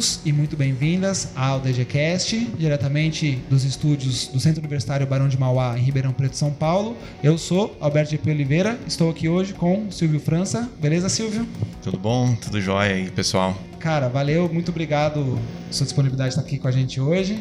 [0.00, 5.78] bem-vindos e muito bem-vindas ao DGCast, diretamente dos estúdios do Centro Universitário Barão de Mauá,
[5.78, 6.96] em Ribeirão Preto, São Paulo.
[7.22, 10.70] Eu sou Alberto de Oliveira, estou aqui hoje com Silvio França.
[10.80, 11.46] Beleza, Silvio?
[11.82, 12.34] Tudo bom?
[12.34, 13.54] Tudo jóia aí, pessoal?
[13.78, 15.38] Cara, valeu, muito obrigado
[15.70, 17.38] sua disponibilidade de estar aqui com a gente hoje.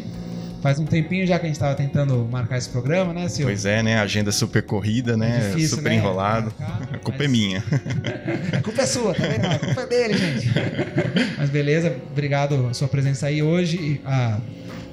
[0.62, 3.48] Faz um tempinho já que a gente estava tentando marcar esse programa, né, Silvio?
[3.48, 4.00] Pois é, né?
[4.00, 5.38] Agenda super corrida, né?
[5.38, 5.96] É difícil, super né?
[5.96, 6.54] enrolado.
[6.60, 7.28] Marcar, a culpa é mas...
[7.28, 7.64] é minha.
[8.58, 9.46] a culpa é sua, tá vendo?
[9.46, 10.50] A culpa é dele, gente.
[11.38, 14.02] mas beleza, obrigado a sua presença aí hoje.
[14.06, 14.40] A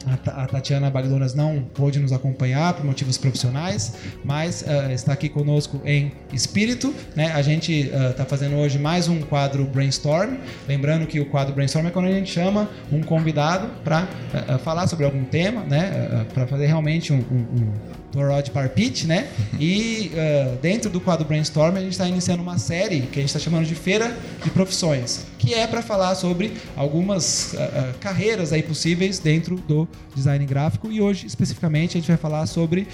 [0.07, 5.81] a Tatiana Bagdonas não pôde nos acompanhar por motivos profissionais, mas uh, está aqui conosco
[5.85, 6.95] em espírito.
[7.15, 7.33] Né?
[7.33, 10.37] A gente está uh, fazendo hoje mais um quadro Brainstorm.
[10.69, 14.59] Lembrando que o quadro Brainstorm é quando a gente chama um convidado para uh, uh,
[14.61, 16.27] falar sobre algum tema, né?
[16.33, 17.73] para fazer realmente um, um
[18.15, 19.29] Rod Parpit, né?
[19.59, 23.27] E uh, dentro do quadro Brainstorm a gente está iniciando uma série que a gente
[23.27, 28.53] está chamando de Feira de Profissões, que é para falar sobre algumas uh, uh, carreiras
[28.53, 32.87] aí possíveis dentro do design gráfico e hoje especificamente a gente vai falar sobre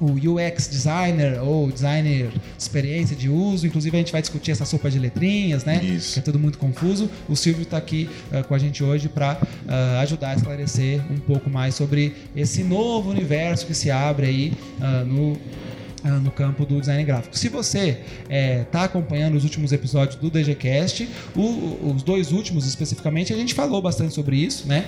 [0.00, 3.66] o UX designer ou designer de experiência de uso.
[3.66, 5.82] Inclusive a gente vai discutir essa sopa de letrinhas, né?
[5.82, 6.14] Isso.
[6.14, 7.10] Que é tudo muito confuso.
[7.28, 11.00] O Silvio está aqui uh, com a gente hoje para uh, eh, ajudar a esclarecer
[11.10, 15.38] um pouco mais sobre esse novo universo que se abre aí uh, no
[16.22, 17.36] no campo do design gráfico.
[17.36, 17.98] Se você
[18.64, 23.82] está acompanhando os últimos episódios do DGCast, o, os dois últimos especificamente, a gente falou
[23.82, 24.86] bastante sobre isso, né?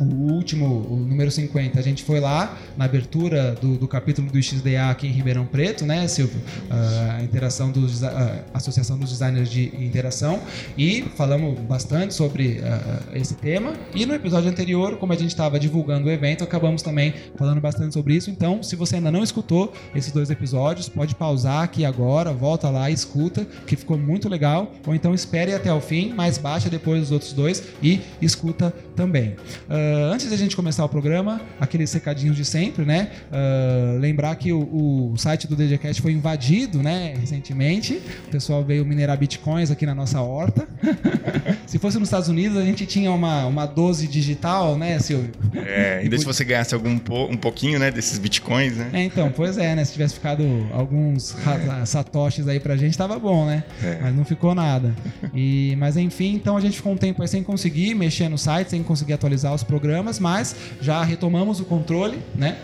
[0.00, 4.42] O último, o número 50, a gente foi lá na abertura do, do capítulo do
[4.42, 6.38] XDA aqui em Ribeirão Preto, né, Silvio?
[6.38, 8.08] Uh, a interação dos, uh,
[8.54, 10.40] Associação dos Designers de Interação
[10.76, 13.72] e falamos bastante sobre uh, esse tema.
[13.94, 17.94] E no episódio anterior, como a gente estava divulgando o evento, acabamos também falando bastante
[17.94, 18.30] sobre isso.
[18.30, 22.90] Então, se você ainda não escutou esses dois episódios, pode pausar aqui agora, volta lá
[22.90, 24.72] e escuta, que ficou muito legal.
[24.86, 29.30] Ou então espere até o fim, mas baixa depois os outros dois e escuta também.
[29.68, 33.08] Uh, Uh, antes da gente começar o programa, aqueles recadinhos de sempre, né?
[33.32, 37.14] Uh, lembrar que o, o, site do DGCast foi invadido, né?
[37.18, 38.02] Recentemente.
[38.26, 40.68] O pessoal veio minerar bitcoins aqui na nossa horta.
[41.66, 45.30] se fosse nos Estados Unidos, a gente tinha uma, uma 12 digital, né, Silvio?
[45.54, 46.90] É, ainda se você ganhasse algum
[47.30, 48.90] um pouquinho, né, desses bitcoins, né?
[48.92, 49.84] É, então, pois é, né?
[49.84, 51.34] Se tivesse ficado alguns
[51.80, 51.86] é.
[51.86, 53.64] satoshis aí pra gente, tava bom, né?
[53.82, 53.98] É.
[54.02, 54.94] Mas não ficou nada.
[55.32, 58.68] E, mas enfim, então a gente ficou um tempo aí sem conseguir mexer no site,
[58.70, 62.58] sem conseguir atualizar os programas programas, mas já retomamos o controle, né?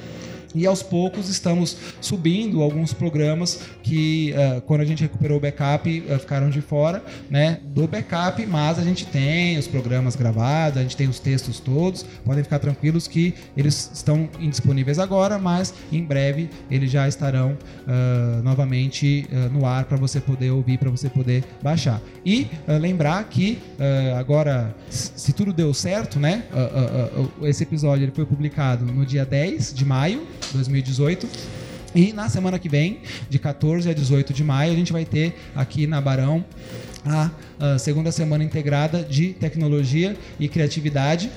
[0.55, 6.05] E aos poucos estamos subindo alguns programas que, uh, quando a gente recuperou o backup,
[6.09, 10.83] uh, ficaram de fora né, do backup, mas a gente tem os programas gravados, a
[10.83, 12.05] gente tem os textos todos.
[12.25, 18.43] Podem ficar tranquilos que eles estão indisponíveis agora, mas em breve eles já estarão uh,
[18.43, 22.01] novamente no ar para você poder ouvir, para você poder baixar.
[22.25, 22.47] E
[22.81, 23.59] lembrar que
[24.17, 26.45] agora, se tudo deu certo, né,
[27.43, 31.29] esse episódio ele foi publicado no dia 10 de maio 2018.
[31.95, 33.01] E na semana que vem,
[33.31, 36.45] de 14 a 18 de maio, a gente vai ter aqui na Barão
[37.05, 41.31] a, a segunda semana integrada de tecnologia e criatividade.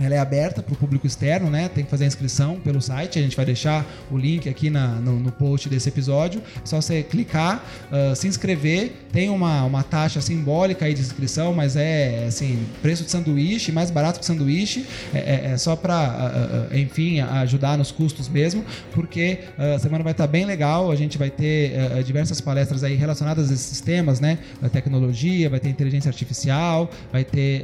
[0.00, 1.68] Ela é aberta para o público externo, né?
[1.68, 3.18] Tem que fazer a inscrição pelo site.
[3.18, 6.40] A gente vai deixar o link aqui na, no, no post desse episódio.
[6.56, 8.92] É só você clicar, uh, se inscrever.
[9.12, 13.90] Tem uma, uma taxa simbólica aí de inscrição, mas é assim, preço de sanduíche, mais
[13.90, 14.86] barato que sanduíche.
[15.12, 20.04] É, é, é só para, uh, uh, enfim, ajudar nos custos mesmo, porque a semana
[20.04, 20.92] vai estar tá bem legal.
[20.92, 21.72] A gente vai ter
[22.04, 24.38] diversas palestras aí relacionadas a esses temas, né?
[24.62, 27.62] A tecnologia, vai ter inteligência artificial, vai ter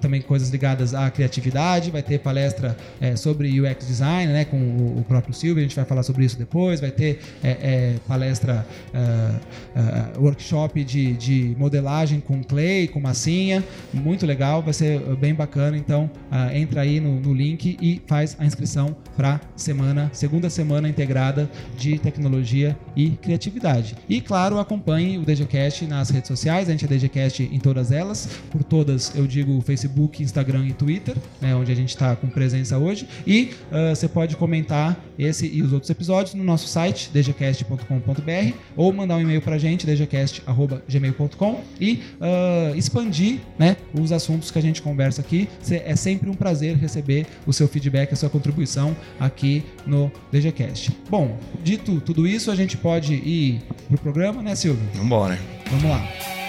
[0.00, 4.56] também coisas ligadas ligadas à criatividade, vai ter palestra é, sobre UX design, né, com
[4.56, 7.94] o, o, próprio Silvio, a gente vai falar sobre isso depois, vai ter é, é,
[8.06, 15.00] palestra, uh, uh, workshop de, de, modelagem com clay, com massinha, muito legal, vai ser
[15.16, 20.10] bem bacana, então uh, entra aí no, no, link e faz a inscrição para semana,
[20.12, 23.96] segunda semana integrada de tecnologia e criatividade.
[24.08, 28.28] E claro, acompanhe o DGCast nas redes sociais, a gente é DGCast em todas elas,
[28.50, 32.78] por todas eu digo Facebook, Instagram e Twitter, né, onde a gente está com presença
[32.78, 33.08] hoje.
[33.26, 38.92] E uh, você pode comentar esse e os outros episódios no nosso site, dgcast.com.br, ou
[38.92, 44.62] mandar um e-mail para a gente, dgcast.gmail.com, e uh, expandir né, os assuntos que a
[44.62, 45.48] gente conversa aqui.
[45.70, 50.92] É sempre um prazer receber o seu feedback, a sua contribuição aqui no DGCast.
[51.08, 54.84] Bom, dito tudo isso, a gente pode ir pro programa, né, Silvio?
[54.92, 55.38] Vamos embora.
[55.70, 56.43] Vamos lá.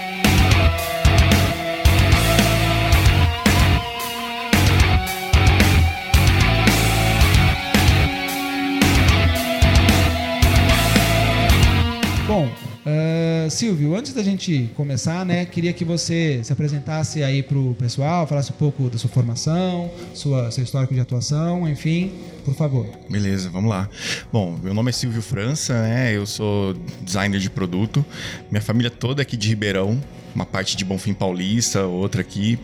[12.28, 17.56] Bom, uh, Silvio, antes da gente começar, né, queria que você se apresentasse aí para
[17.56, 22.12] o pessoal, falasse um pouco da sua formação, sua, seu histórico de atuação, enfim,
[22.44, 22.88] por favor.
[23.08, 23.88] Beleza, vamos lá.
[24.34, 26.18] Bom, meu nome é Silvio França, né?
[26.18, 28.04] Eu sou designer de produto.
[28.50, 30.02] Minha família toda é aqui de Ribeirão,
[30.34, 32.58] uma parte de Bonfim Paulista, outra aqui.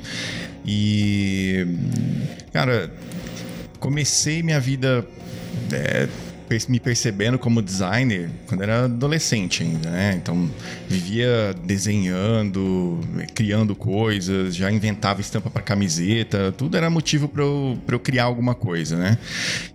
[0.66, 1.68] E,
[2.52, 2.92] cara,
[3.80, 5.06] comecei minha vida
[5.72, 6.08] é,
[6.68, 10.20] me percebendo como designer quando era adolescente ainda, né?
[10.22, 10.50] Então
[10.88, 13.00] vivia desenhando,
[13.34, 18.54] criando coisas, já inventava estampa para camiseta, tudo era motivo para eu, eu criar alguma
[18.54, 19.18] coisa, né?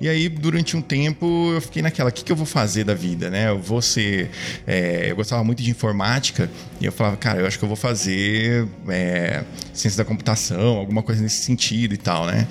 [0.01, 2.95] E aí durante um tempo eu fiquei naquela, o que, que eu vou fazer da
[2.95, 3.49] vida, né?
[3.49, 4.31] Eu vou ser,
[4.67, 6.51] é, eu gostava muito de informática
[6.81, 11.03] e eu falava, cara, eu acho que eu vou fazer é, ciência da computação, alguma
[11.03, 12.47] coisa nesse sentido e tal, né?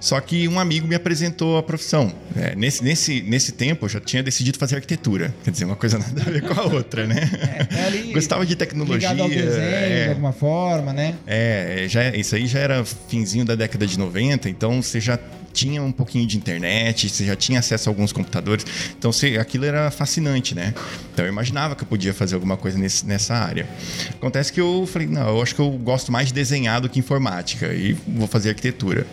[0.00, 2.12] Só que um amigo me apresentou a profissão.
[2.36, 5.32] É, nesse, nesse, nesse tempo eu já tinha decidido fazer arquitetura.
[5.44, 7.30] Quer dizer, uma coisa nada a ver com a outra, né?
[7.70, 9.10] É, é ali, Gostava de tecnologia.
[9.10, 11.14] Ligado ao desenho, é, de alguma forma, né?
[11.24, 15.16] É, já, isso aí já era finzinho da década de 90, então você já
[15.52, 18.66] tinha um pouquinho de internet, você já tinha acesso a alguns computadores.
[18.98, 20.74] Então você, aquilo era fascinante, né?
[21.12, 23.68] Então eu imaginava que eu podia fazer alguma coisa nesse, nessa área.
[24.10, 26.98] Acontece que eu falei, não, eu acho que eu gosto mais de desenhar do que
[26.98, 29.06] informática e vou fazer arquitetura.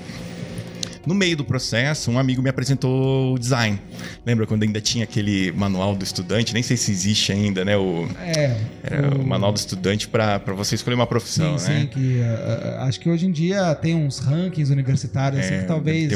[1.10, 3.82] No meio do processo, um amigo me apresentou o design.
[4.24, 6.54] Lembra quando ainda tinha aquele manual do estudante?
[6.54, 7.76] Nem sei se existe ainda, né?
[7.76, 8.56] O, é.
[8.84, 11.80] Era o, o manual do estudante para você escolher uma profissão, sim, né?
[11.82, 15.62] Sim, que uh, acho que hoje em dia tem uns rankings universitários assim, é, assim,
[15.64, 16.14] que talvez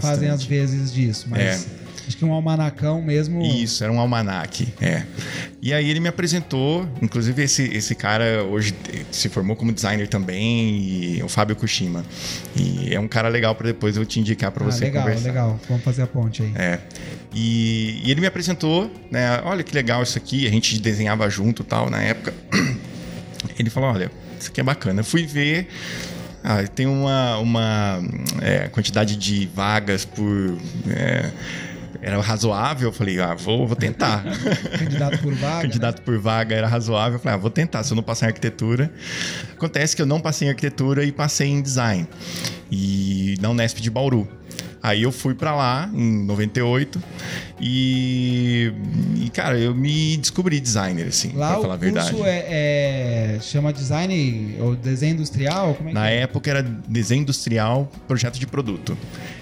[0.00, 1.40] fazem às vezes disso, mas.
[1.40, 1.86] É.
[2.06, 3.42] Acho que um almanacão mesmo.
[3.42, 5.02] Isso, era um almanaque, é.
[5.60, 8.72] E aí ele me apresentou, inclusive esse, esse cara hoje
[9.10, 12.04] se formou como designer também, e o Fábio Kushima.
[12.54, 15.26] E é um cara legal para depois eu te indicar para ah, você legal, conversar.
[15.26, 15.60] Legal, legal.
[15.68, 16.52] Vamos fazer a ponte aí.
[16.54, 16.78] É.
[17.34, 19.40] E, e, ele me apresentou, né?
[19.44, 22.32] Olha que legal isso aqui, a gente desenhava junto tal na época.
[23.58, 25.00] Ele falou, olha, isso aqui é bacana.
[25.00, 25.68] Eu fui ver,
[26.42, 28.00] ah, tem uma, uma
[28.40, 30.56] é, quantidade de vagas por...
[30.88, 31.30] É,
[32.02, 34.24] era razoável, eu falei, ah, vou, vou tentar.
[34.78, 35.62] Candidato por vaga.
[35.62, 38.28] Candidato por vaga era razoável, eu falei, ah, vou tentar, se eu não passar em
[38.28, 38.92] arquitetura.
[39.54, 42.06] Acontece que eu não passei em arquitetura e passei em design.
[42.70, 44.28] E na Unesp de Bauru.
[44.82, 47.02] Aí eu fui para lá em 98
[47.60, 48.72] e,
[49.16, 52.08] e, cara, eu me descobri designer, assim, lá pra falar a verdade.
[52.10, 55.76] O curso é, é, chama design ou desenho industrial?
[55.84, 56.20] É Na é?
[56.20, 58.96] época era desenho industrial, projeto de produto.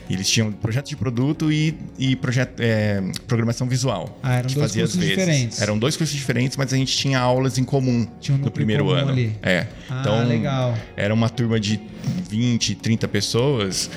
[0.09, 4.19] Eles tinham projeto de produto e, e projeto, é, programação visual.
[4.23, 5.63] Ah, eram dois cursos diferentes.
[5.63, 9.11] Eram dois cursos diferentes, mas a gente tinha aulas em comum um no primeiro ano.
[9.11, 9.37] Ali.
[9.43, 9.67] É.
[9.89, 10.77] Ah, então, legal.
[10.97, 11.81] Era uma turma de
[12.29, 13.91] 20, 30 pessoas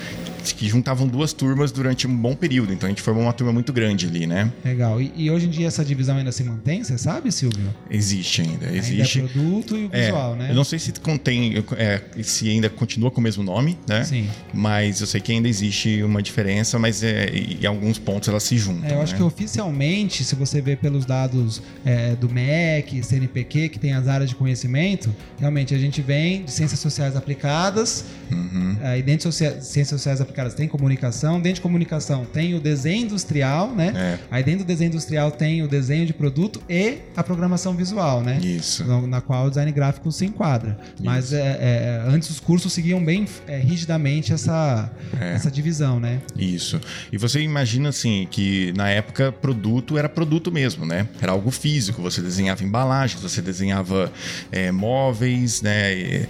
[0.52, 2.72] que juntavam duas turmas durante um bom período.
[2.72, 4.52] Então a gente formou uma turma muito grande ali, né?
[4.64, 5.00] Legal.
[5.00, 7.74] E, e hoje em dia essa divisão ainda se mantém, você sabe, Silvio?
[7.90, 8.66] Existe ainda.
[8.66, 9.20] Existe.
[9.20, 10.50] Ainda é produto e o é, visual, né?
[10.50, 14.04] Eu não sei se contém, é, se ainda continua com o mesmo nome, né?
[14.04, 14.28] Sim.
[14.52, 18.56] Mas eu sei que ainda existe uma diferença, mas é, em alguns pontos elas se
[18.56, 18.88] juntam.
[18.88, 19.18] É, eu acho né?
[19.18, 24.30] que oficialmente, se você ver pelos dados é, do MEC, CNPq, que tem as áreas
[24.30, 28.76] de conhecimento, realmente a gente vem de ciências sociais aplicadas, uhum.
[28.82, 33.02] aí dentro de ciências sociais aplicadas caras, tem comunicação, dentro de comunicação tem o desenho
[33.02, 33.92] industrial, né?
[33.96, 34.18] É.
[34.30, 38.38] Aí dentro do desenho industrial tem o desenho de produto e a programação visual, né?
[38.40, 38.84] Isso.
[39.08, 40.78] Na qual o design gráfico se enquadra.
[40.94, 41.04] Isso.
[41.04, 44.88] Mas é, é, antes os cursos seguiam bem é, rigidamente essa,
[45.20, 45.34] é.
[45.34, 46.20] essa divisão, né?
[46.36, 46.80] Isso.
[47.10, 51.08] E você imagina assim que na época produto era produto mesmo, né?
[51.20, 52.00] Era algo físico.
[52.02, 54.12] Você desenhava embalagens, você desenhava
[54.52, 56.28] é, móveis, né?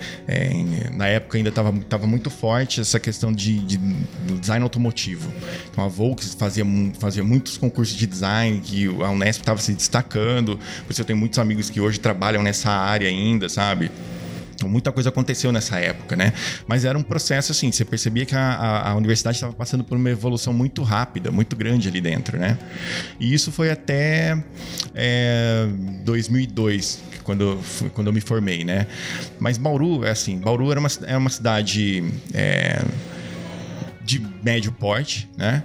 [0.95, 3.79] Na época ainda estava tava muito forte essa questão de, de
[4.41, 5.33] design automotivo.
[5.71, 6.65] Então a Volks fazia,
[6.99, 10.59] fazia muitos concursos de design, que a Unesp estava se destacando.
[10.85, 13.91] Por isso eu tenho muitos amigos que hoje trabalham nessa área ainda, sabe?
[14.59, 16.33] Então, muita coisa aconteceu nessa época, né?
[16.67, 19.97] Mas era um processo assim, você percebia que a, a, a universidade estava passando por
[19.97, 22.59] uma evolução muito rápida, muito grande ali dentro, né?
[23.21, 24.37] E isso foi até
[24.97, 25.69] é,
[26.05, 27.57] 2002, quando,
[27.95, 28.89] quando eu me formei, né?
[29.39, 32.03] Mas Bauru, é assim, Bauru era uma, era uma cidade...
[32.35, 32.83] É,
[34.09, 35.63] de médio porte, né?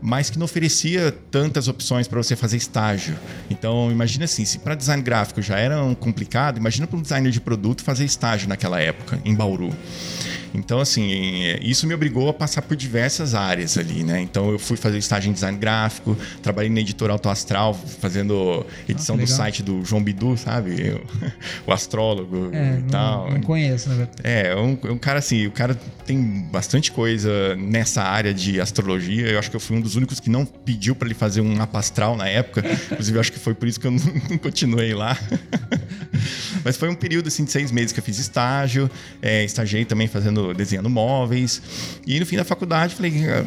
[0.00, 3.14] Mas que não oferecia tantas opções para você fazer estágio.
[3.50, 7.30] Então, imagina assim, se para design gráfico já era um complicado, imagina para um designer
[7.30, 9.70] de produto fazer estágio naquela época em Bauru.
[10.54, 11.10] Então, assim,
[11.60, 14.20] isso me obrigou a passar por diversas áreas ali, né?
[14.20, 19.16] Então, eu fui fazer estágio em design gráfico, trabalhei na editora Auto Astral, fazendo edição
[19.16, 20.76] ah, do site do João Bidu, sabe?
[20.78, 21.04] Eu,
[21.66, 23.30] o astrólogo é, e tal.
[23.30, 24.20] Não conheço, na verdade.
[24.24, 25.74] É, é um, é um cara assim, o cara
[26.06, 29.28] tem bastante coisa nessa área de astrologia.
[29.28, 31.56] Eu acho que eu fui um dos únicos que não pediu para ele fazer um
[31.56, 32.62] mapa astral na época.
[32.90, 35.16] Inclusive, eu acho que foi por isso que eu não, não continuei lá.
[36.64, 38.90] Mas foi um período assim, de seis meses que eu fiz estágio,
[39.20, 41.62] é, estagiei também fazendo, desenhando móveis.
[42.06, 43.12] E no fim da faculdade falei.
[43.28, 43.44] Ah,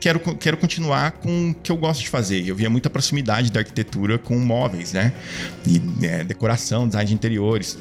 [0.00, 2.46] quero, quero continuar com o que eu gosto de fazer.
[2.46, 5.12] Eu via muita proximidade da arquitetura com móveis, né?
[5.66, 7.76] E é, decoração, design de interiores.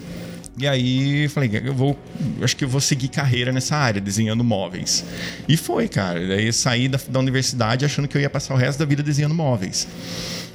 [0.57, 1.99] E aí falei, eu vou,
[2.41, 5.03] acho que eu vou seguir carreira nessa área, desenhando móveis.
[5.49, 6.25] E foi, cara.
[6.27, 9.03] Daí eu saí da, da universidade achando que eu ia passar o resto da vida
[9.03, 9.85] desenhando móveis.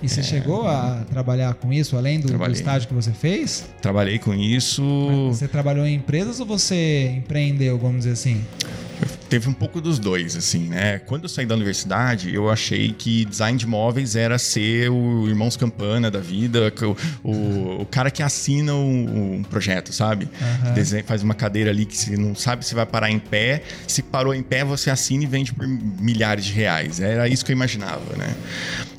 [0.02, 0.23] E você é...
[0.23, 3.66] chegou a trabalhar com isso, além do, do, estágio que você fez?
[3.83, 4.83] Trabalhei com isso.
[4.83, 8.45] Mas você trabalhou em empresas ou você empreendeu, vamos dizer assim?
[9.28, 10.99] Teve um pouco dos dois, assim, né?
[10.99, 15.57] Quando eu saí da universidade, eu achei que design de móveis era ser o Irmãos
[15.57, 20.28] Campana da vida, o, o, o cara que assina um, um projeto, sabe?
[20.40, 20.75] Uhum.
[20.75, 23.62] Desenha, faz uma cadeira ali que você não sabe se vai parar em pé.
[23.87, 27.00] Se parou em pé, você assina e vende por milhares de reais.
[27.00, 28.35] Era isso que eu imaginava, né?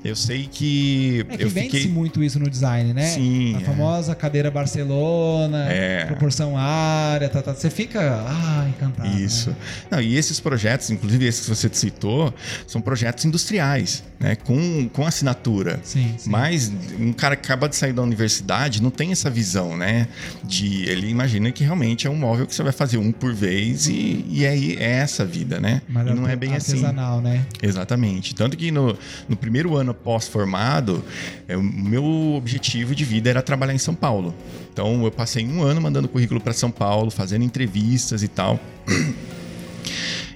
[0.03, 1.25] Eu sei que.
[1.29, 1.88] É que eu fiquei...
[1.88, 3.05] muito isso no design, né?
[3.05, 3.55] Sim.
[3.55, 3.63] A é.
[3.63, 6.05] famosa cadeira Barcelona, é.
[6.05, 7.53] proporção área, tá, tá.
[7.53, 9.10] Você fica ah, encantado.
[9.20, 9.55] Isso.
[9.90, 9.90] Né?
[9.91, 12.33] Não, e esses projetos, inclusive esses que você citou,
[12.65, 14.38] são projetos industriais, né?
[14.38, 15.81] Com, com assinatura.
[15.83, 16.29] Sim, sim.
[16.29, 20.07] Mas um cara que acaba de sair da universidade não tem essa visão, né?
[20.45, 23.88] De ele imagina que realmente é um móvel que você vai fazer um por vez
[23.88, 25.81] e, e aí é essa a vida, né?
[25.89, 27.24] Mas e não é bem artesanal, assim.
[27.24, 27.45] né?
[27.62, 28.33] Exatamente.
[28.33, 31.03] Tanto que no, no primeiro ano pós-formado,
[31.50, 34.33] é, o meu objetivo de vida era trabalhar em São Paulo.
[34.71, 38.57] Então eu passei um ano mandando currículo para São Paulo, fazendo entrevistas e tal.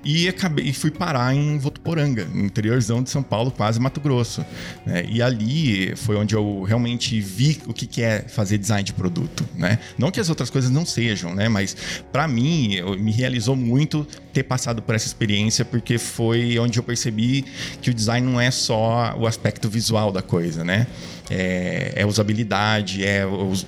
[0.04, 4.46] E acabei, fui parar em Votuporanga, interiorzão de São Paulo, quase Mato Grosso.
[4.86, 5.04] Né?
[5.10, 9.44] E ali foi onde eu realmente vi o que é fazer design de produto.
[9.56, 9.80] Né?
[9.98, 11.50] Não que as outras coisas não sejam, né?
[11.50, 11.76] mas
[12.12, 17.46] para mim me realizou muito ter passado por essa experiência, porque foi onde eu percebi
[17.82, 20.88] que o design não é só o aspecto visual da coisa, né?
[21.30, 23.66] é, é usabilidade, é os,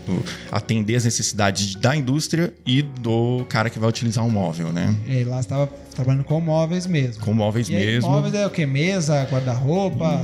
[0.52, 4.94] atender as necessidades da indústria e do cara que vai utilizar um móvel, né?
[5.08, 7.24] E lá estava trabalhando com móveis mesmo.
[7.24, 8.10] Com móveis e mesmo.
[8.10, 8.66] Aí, móveis é o que?
[8.66, 10.24] Mesa, guarda-roupa?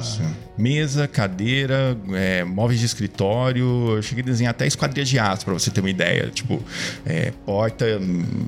[0.56, 3.96] Mesa, cadeira, é, móveis de escritório.
[3.96, 6.30] Eu cheguei a desenhar até esquadria de aço, para você ter uma ideia.
[6.30, 6.62] Tipo,
[7.06, 7.86] é, porta,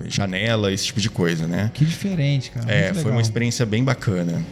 [0.07, 1.71] janela, esse tipo de coisa, né?
[1.73, 2.71] Que diferente, cara.
[2.71, 4.43] É, foi uma experiência bem bacana.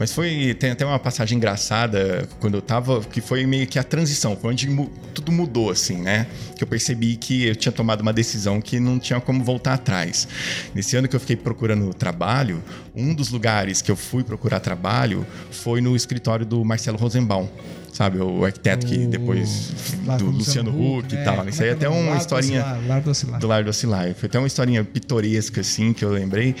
[0.00, 0.56] Mas foi.
[0.58, 4.52] Tem até uma passagem engraçada quando eu tava, que foi meio que a transição, foi
[4.52, 6.26] onde mu tudo mudou, assim, né?
[6.56, 10.26] Que eu percebi que eu tinha tomado uma decisão que não tinha como voltar atrás.
[10.74, 12.62] Nesse ano que eu fiquei procurando trabalho,
[12.94, 17.48] um dos lugares que eu fui procurar trabalho foi no escritório do Marcelo Rosenbaum
[17.92, 18.18] sabe?
[18.18, 19.72] O arquiteto que depois
[20.18, 21.20] do Luciano Huck, né?
[21.20, 21.48] e tal.
[21.48, 22.62] Isso aí é até uma historinha
[23.02, 23.40] do Ocilar.
[23.40, 24.14] do Lar do Ocilar.
[24.14, 26.54] Foi até uma historinha pitoresca assim que eu lembrei,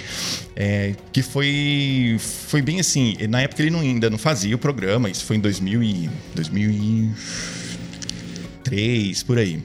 [0.56, 3.16] é, que foi foi bem assim.
[3.28, 5.08] Na época ele não, ainda não fazia o programa.
[5.08, 9.62] Isso foi em 2000 e 2003 por aí.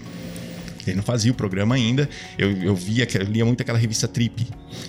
[0.87, 2.07] Ele não fazia o programa ainda.
[2.37, 4.47] Eu, eu via, eu lia muito aquela revista Trip.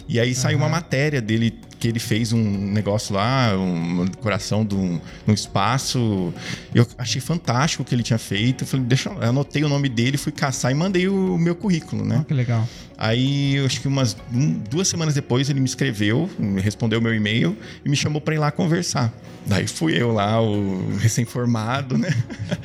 [0.09, 4.75] E aí saiu uma matéria dele que ele fez um negócio lá, uma decoração de
[4.75, 6.33] um, um espaço.
[6.75, 8.65] Eu achei fantástico o que ele tinha feito.
[8.65, 12.05] Eu falei, deixa eu anotei o nome dele, fui caçar e mandei o meu currículo,
[12.05, 12.19] né?
[12.21, 12.67] Oh, que legal.
[12.99, 17.57] Aí, acho que umas um, duas semanas depois, ele me escreveu, me respondeu meu e-mail
[17.85, 19.13] e me chamou para ir lá conversar.
[19.45, 22.09] Daí fui eu lá, o recém-formado, né?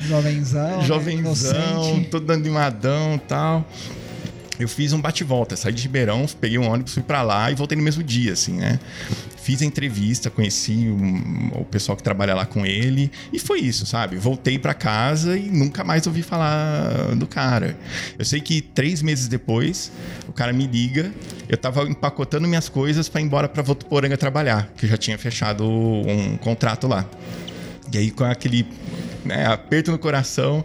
[0.00, 0.78] Jovenzão.
[0.78, 0.84] Né?
[0.84, 2.06] Jovenzão, né?
[2.10, 3.68] todo animadão e tal
[4.62, 7.76] eu fiz um bate-volta, saí de Ribeirão, peguei um ônibus, fui para lá e voltei
[7.76, 8.78] no mesmo dia, assim, né?
[9.36, 13.84] Fiz a entrevista, conheci o, o pessoal que trabalha lá com ele e foi isso,
[13.84, 14.16] sabe?
[14.16, 17.76] Voltei para casa e nunca mais ouvi falar do cara.
[18.16, 19.90] Eu sei que três meses depois,
[20.28, 21.12] o cara me liga,
[21.48, 25.18] eu tava empacotando minhas coisas para ir embora para Votuporanga trabalhar, que eu já tinha
[25.18, 27.04] fechado um contrato lá.
[27.92, 28.66] E aí, com aquele
[29.24, 30.64] né, aperto no coração,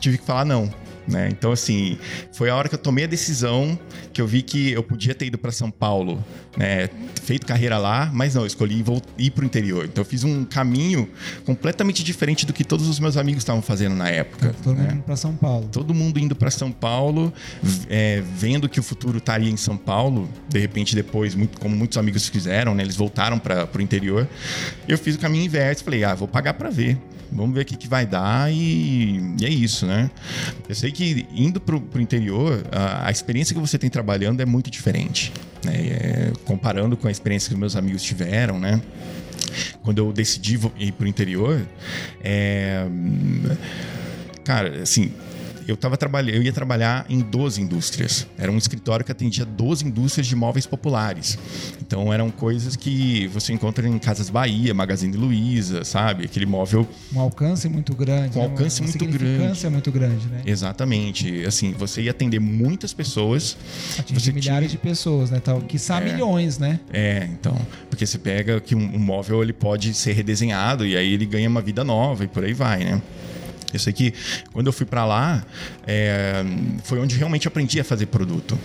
[0.00, 0.79] tive que falar não
[1.10, 1.28] né?
[1.30, 1.98] Então, assim,
[2.32, 3.78] foi a hora que eu tomei a decisão
[4.12, 6.24] que eu vi que eu podia ter ido para São Paulo,
[6.56, 6.88] né?
[7.22, 8.84] Feito carreira lá, mas não, eu escolhi
[9.18, 9.84] ir para o interior.
[9.84, 11.08] Então, eu fiz um caminho
[11.44, 14.54] completamente diferente do que todos os meus amigos estavam fazendo na época.
[14.62, 14.82] Todo né?
[14.82, 15.68] mundo indo para São Paulo.
[15.70, 17.32] Todo mundo indo para São Paulo,
[17.88, 20.28] é, vendo que o futuro estaria em São Paulo.
[20.48, 22.82] De repente, depois, muito, como muitos amigos fizeram, né?
[22.82, 24.28] Eles voltaram para o interior.
[24.86, 25.84] Eu fiz o caminho inverso.
[25.84, 26.98] Falei, ah, vou pagar para ver.
[27.32, 30.10] Vamos ver o que, que vai dar e, e, é isso, né?
[30.68, 34.46] Eu sei que indo para o interior, a, a, experiência que você tem trabalhando é
[34.46, 35.32] muito diferente.
[35.64, 35.74] Né?
[35.74, 38.80] É, comparando com a experiência que meus amigos tiveram, né?
[39.82, 41.66] Quando eu decidi ir para o interior,
[42.22, 42.86] é...
[44.44, 45.12] cara, assim,
[45.66, 48.26] eu tava trabalhando, eu ia trabalhar em 12 indústrias.
[48.38, 51.38] Era um escritório que atendia 12 indústrias de móveis populares.
[51.80, 56.24] Então eram coisas que você encontra em Casas Bahia, Magazine Luiza, sabe?
[56.24, 58.88] Aquele móvel um alcance muito grande, com um alcance né?
[58.88, 59.66] muito grande.
[59.66, 60.42] é muito grande, né?
[60.46, 61.44] Exatamente.
[61.44, 63.56] Assim, você ia atender muitas pessoas,
[63.98, 64.80] atingir milhares tinha...
[64.80, 65.40] de pessoas, né?
[65.40, 66.80] Tal, que são é, milhões, né?
[66.92, 67.56] É, então,
[67.88, 71.48] porque você pega que um, um móvel ele pode ser redesenhado e aí ele ganha
[71.48, 73.02] uma vida nova e por aí vai, né?
[73.78, 74.14] Sei que
[74.52, 75.44] quando eu fui para lá,
[75.86, 76.42] é,
[76.84, 78.58] foi onde realmente aprendi a fazer produto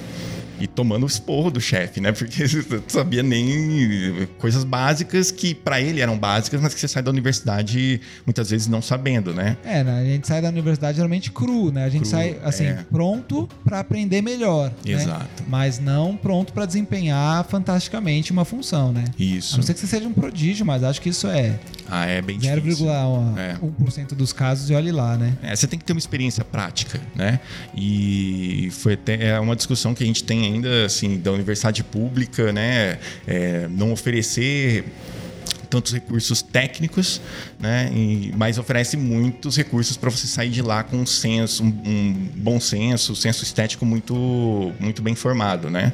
[0.59, 2.11] e tomando o esporro do chefe, né?
[2.11, 7.03] Porque não sabia nem coisas básicas que para ele eram básicas, mas que você sai
[7.03, 9.57] da universidade muitas vezes não sabendo, né?
[9.63, 10.01] É, né?
[10.01, 11.85] a gente sai da universidade geralmente cru, né?
[11.85, 12.85] A gente cru, sai assim é.
[12.91, 14.91] pronto para aprender melhor, né?
[14.93, 15.41] Exato.
[15.41, 15.47] Né?
[15.47, 19.05] Mas não pronto para desempenhar fantasticamente uma função, né?
[19.17, 19.55] Isso.
[19.55, 22.21] A não ser que você seja um prodígio, mas acho que isso é ah, é
[22.21, 24.15] bem 0,1% é.
[24.15, 25.37] dos casos e olhe lá, né?
[25.41, 27.39] É, você tem que ter uma experiência prática, né?
[27.75, 32.51] E foi até é uma discussão que a gente tem ainda, assim, da universidade pública,
[32.51, 32.99] né?
[33.27, 34.85] É, não oferecer
[35.69, 37.21] tantos recursos técnicos,
[37.59, 37.91] né?
[37.93, 42.13] E, mas oferece muitos recursos para você sair de lá com um senso, um, um
[42.35, 45.93] bom senso, um senso estético muito, muito bem formado, né?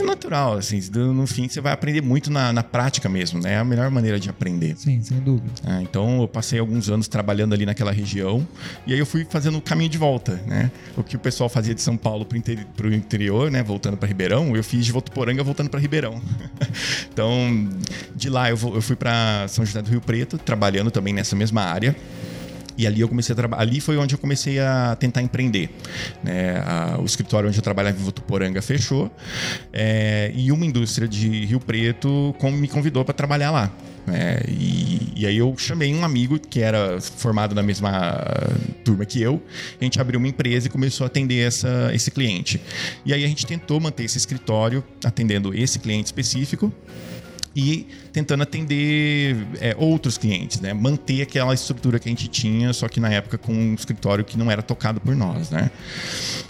[0.00, 3.54] É natural, assim, no fim você vai aprender muito na, na prática mesmo, né?
[3.54, 4.76] É a melhor maneira de aprender.
[4.76, 5.50] Sim, sem dúvida.
[5.66, 8.46] É, então eu passei alguns anos trabalhando ali naquela região
[8.86, 10.70] e aí eu fui fazendo o caminho de volta, né?
[10.96, 13.62] O que o pessoal fazia de São Paulo para o interior, né?
[13.62, 16.20] Voltando para Ribeirão, eu fiz de Votuporanga voltando para Ribeirão.
[17.12, 17.68] então,
[18.14, 21.62] de lá eu, eu fui para São José do Rio Preto, trabalhando também nessa mesma
[21.62, 21.94] área.
[22.76, 23.62] E ali eu comecei a trabalhar.
[23.62, 25.70] Ali foi onde eu comecei a tentar empreender.
[26.22, 26.62] Né?
[26.64, 29.10] A, o escritório onde eu trabalhava em Votuporanga fechou.
[29.72, 33.70] É, e uma indústria de Rio Preto me convidou para trabalhar lá.
[34.08, 38.20] É, e, e, aí eu chamei um amigo que era formado na mesma
[38.84, 39.40] turma que eu,
[39.80, 42.60] a gente abriu uma empresa e começou a atender essa, esse cliente.
[43.06, 46.72] E aí a gente tentou manter esse escritório atendendo esse cliente específico
[47.54, 50.72] e tentando atender é, outros clientes, né?
[50.72, 54.38] Manter aquela estrutura que a gente tinha, só que na época com um escritório que
[54.38, 55.70] não era tocado por nós, né?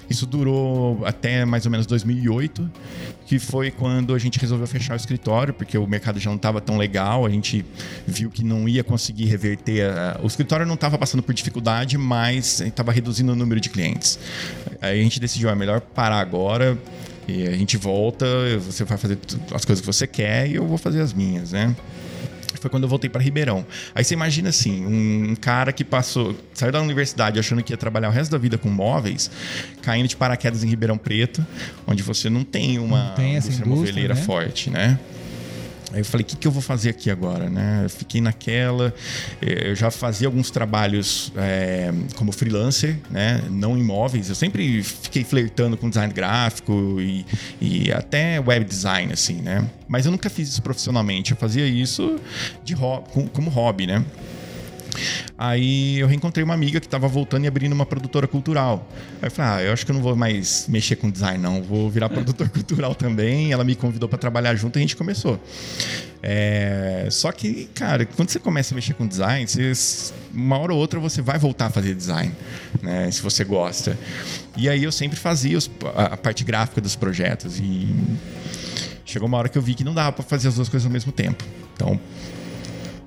[0.09, 2.71] Isso durou até mais ou menos 2008,
[3.27, 6.61] que foi quando a gente resolveu fechar o escritório, porque o mercado já não estava
[6.61, 7.65] tão legal, a gente
[8.07, 9.91] viu que não ia conseguir reverter.
[9.91, 10.21] A...
[10.23, 14.19] O escritório não estava passando por dificuldade, mas estava reduzindo o número de clientes.
[14.81, 16.79] Aí a gente decidiu, é melhor parar agora,
[17.29, 18.27] e a gente volta,
[18.59, 19.19] você vai fazer
[19.53, 21.75] as coisas que você quer e eu vou fazer as minhas, né?
[22.61, 23.67] Foi quando eu voltei para Ribeirão.
[23.95, 28.09] Aí você imagina assim, um cara que passou, saiu da universidade achando que ia trabalhar
[28.09, 29.31] o resto da vida com móveis,
[29.83, 31.45] caindo de paraquedas em Ribeirão Preto,
[31.87, 34.23] onde você não tem uma não tem indústria, indústria moveleira né?
[34.23, 34.99] forte, né?
[35.93, 37.49] Aí eu falei, o que, que eu vou fazer aqui agora?
[37.51, 37.83] Né?
[37.85, 38.95] Eu fiquei naquela.
[39.41, 43.43] Eh, eu já fazia alguns trabalhos é, como freelancer, né?
[43.51, 44.29] não imóveis.
[44.29, 47.27] Eu sempre fiquei flertando com design gráfico e,
[47.61, 49.69] e até web design, assim, né?
[49.87, 51.33] Mas eu nunca fiz isso profissionalmente.
[51.33, 52.19] Eu fazia isso
[52.65, 54.05] de como hobby, né?
[55.37, 58.89] Aí eu reencontrei uma amiga que estava voltando e abrindo uma produtora cultural.
[59.21, 61.63] Aí eu falei, ah, eu acho que eu não vou mais mexer com design, não.
[61.63, 63.53] Vou virar produtor cultural também.
[63.53, 65.41] Ela me convidou para trabalhar junto e a gente começou.
[66.23, 67.09] É...
[67.11, 69.73] Só que, cara, quando você começa a mexer com design, você...
[70.33, 72.33] uma hora ou outra você vai voltar a fazer design,
[72.81, 73.11] né?
[73.11, 73.99] Se você gosta.
[74.57, 75.71] E aí eu sempre fazia os...
[75.97, 77.59] a parte gráfica dos projetos.
[77.59, 77.89] E
[79.05, 80.93] chegou uma hora que eu vi que não dava para fazer as duas coisas ao
[80.93, 81.45] mesmo tempo.
[81.75, 81.99] Então,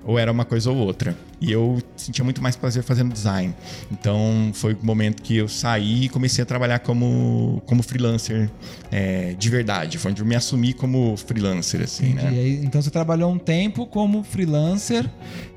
[0.06, 1.18] ou era uma coisa ou outra.
[1.42, 3.54] E eu sentia muito mais prazer fazendo design.
[3.92, 8.50] Então foi o momento que eu saí e comecei a trabalhar como, como freelancer
[8.92, 9.98] é, de verdade.
[9.98, 12.28] Foi onde eu me assumi como freelancer, assim, né?
[12.30, 15.10] Aí, então você trabalhou um tempo como freelancer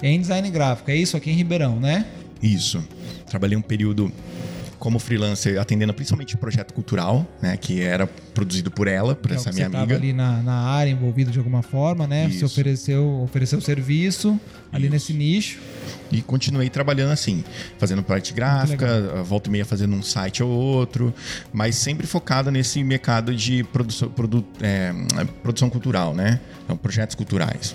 [0.02, 0.90] em design gráfico.
[0.90, 2.06] É isso aqui em Ribeirão, né?
[2.42, 2.82] Isso.
[3.26, 4.10] Trabalhei um período
[4.78, 7.56] como freelancer, atendendo principalmente projeto cultural, né?
[7.56, 9.96] Que era produzido por ela, por então, essa minha amiga.
[9.96, 12.26] ali na, na, área, envolvido de alguma forma, né?
[12.26, 12.40] Isso.
[12.40, 14.40] Você ofereceu, ofereceu serviço
[14.72, 14.92] ali Isso.
[14.92, 15.58] nesse nicho.
[16.10, 17.44] E continuei trabalhando assim,
[17.78, 21.12] fazendo parte gráfica, volta e meia fazendo um site ou outro,
[21.52, 24.92] mas sempre focado nesse mercado de produção, produ, é,
[25.42, 26.40] produção cultural, né?
[26.64, 27.74] Então, projetos culturais.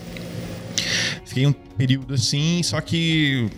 [1.26, 3.50] Fiquei um período assim, só que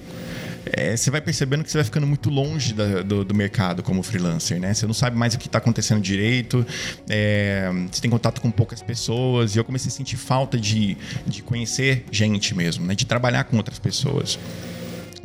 [0.72, 4.02] é, você vai percebendo que você vai ficando muito longe da, do, do, mercado como
[4.02, 4.74] freelancer, né?
[4.74, 6.66] Você não sabe mais o que está acontecendo direito,
[7.10, 11.42] é, você tem contato com poucas pessoas, e eu comecei a sentir falta de, de
[11.42, 12.96] conhecer gente mesmo, né?
[12.96, 14.40] De trabalhar com outras pessoas.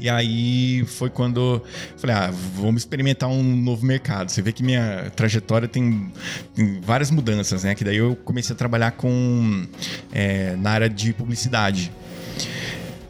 [0.01, 1.63] E aí foi quando
[1.99, 4.31] falei, ah, vamos experimentar um novo mercado.
[4.31, 6.11] Você vê que minha trajetória tem,
[6.55, 7.75] tem várias mudanças, né?
[7.75, 9.67] Que daí eu comecei a trabalhar com
[10.11, 11.93] é, na área de publicidade.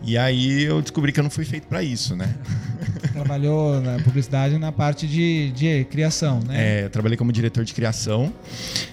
[0.02, 2.34] E aí eu descobri que eu não fui feito para isso, né?
[3.12, 6.80] trabalhou na publicidade na parte de, de criação, né?
[6.80, 8.32] É, eu trabalhei como diretor de criação.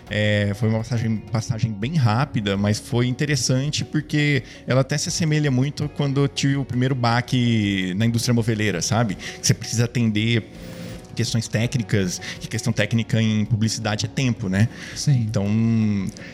[0.10, 5.52] É, foi uma passagem, passagem bem rápida, mas foi interessante porque ela até se assemelha
[5.52, 9.18] muito quando eu tive o primeiro baque na indústria moveleira, sabe?
[9.42, 10.50] Você precisa atender
[11.18, 14.70] questões técnicas, e questão técnica em publicidade é tempo, né?
[14.96, 15.26] Sim.
[15.28, 15.46] Então,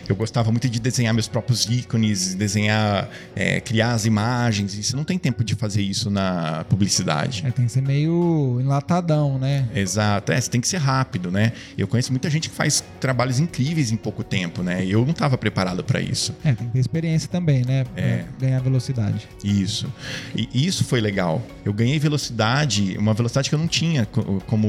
[0.08, 4.94] eu gostava muito de desenhar meus próprios ícones, desenhar, é, criar as imagens, e você
[4.94, 7.42] não tem tempo de fazer isso na publicidade.
[7.46, 9.66] É, tem que ser meio enlatadão, né?
[9.74, 11.52] Exato, é, você tem que ser rápido, né?
[11.78, 14.84] Eu conheço muita gente que faz trabalhos incríveis em pouco tempo, né?
[14.86, 16.34] Eu não estava preparado para isso.
[16.44, 17.84] É, tem que ter experiência também, né?
[17.84, 18.24] Pra É.
[18.38, 19.26] ganhar velocidade.
[19.42, 19.90] Isso.
[20.36, 21.40] E isso foi legal.
[21.64, 24.68] Eu ganhei velocidade, uma velocidade que eu não tinha co- como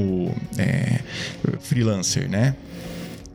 [0.58, 1.00] é,
[1.60, 2.54] freelancer, né?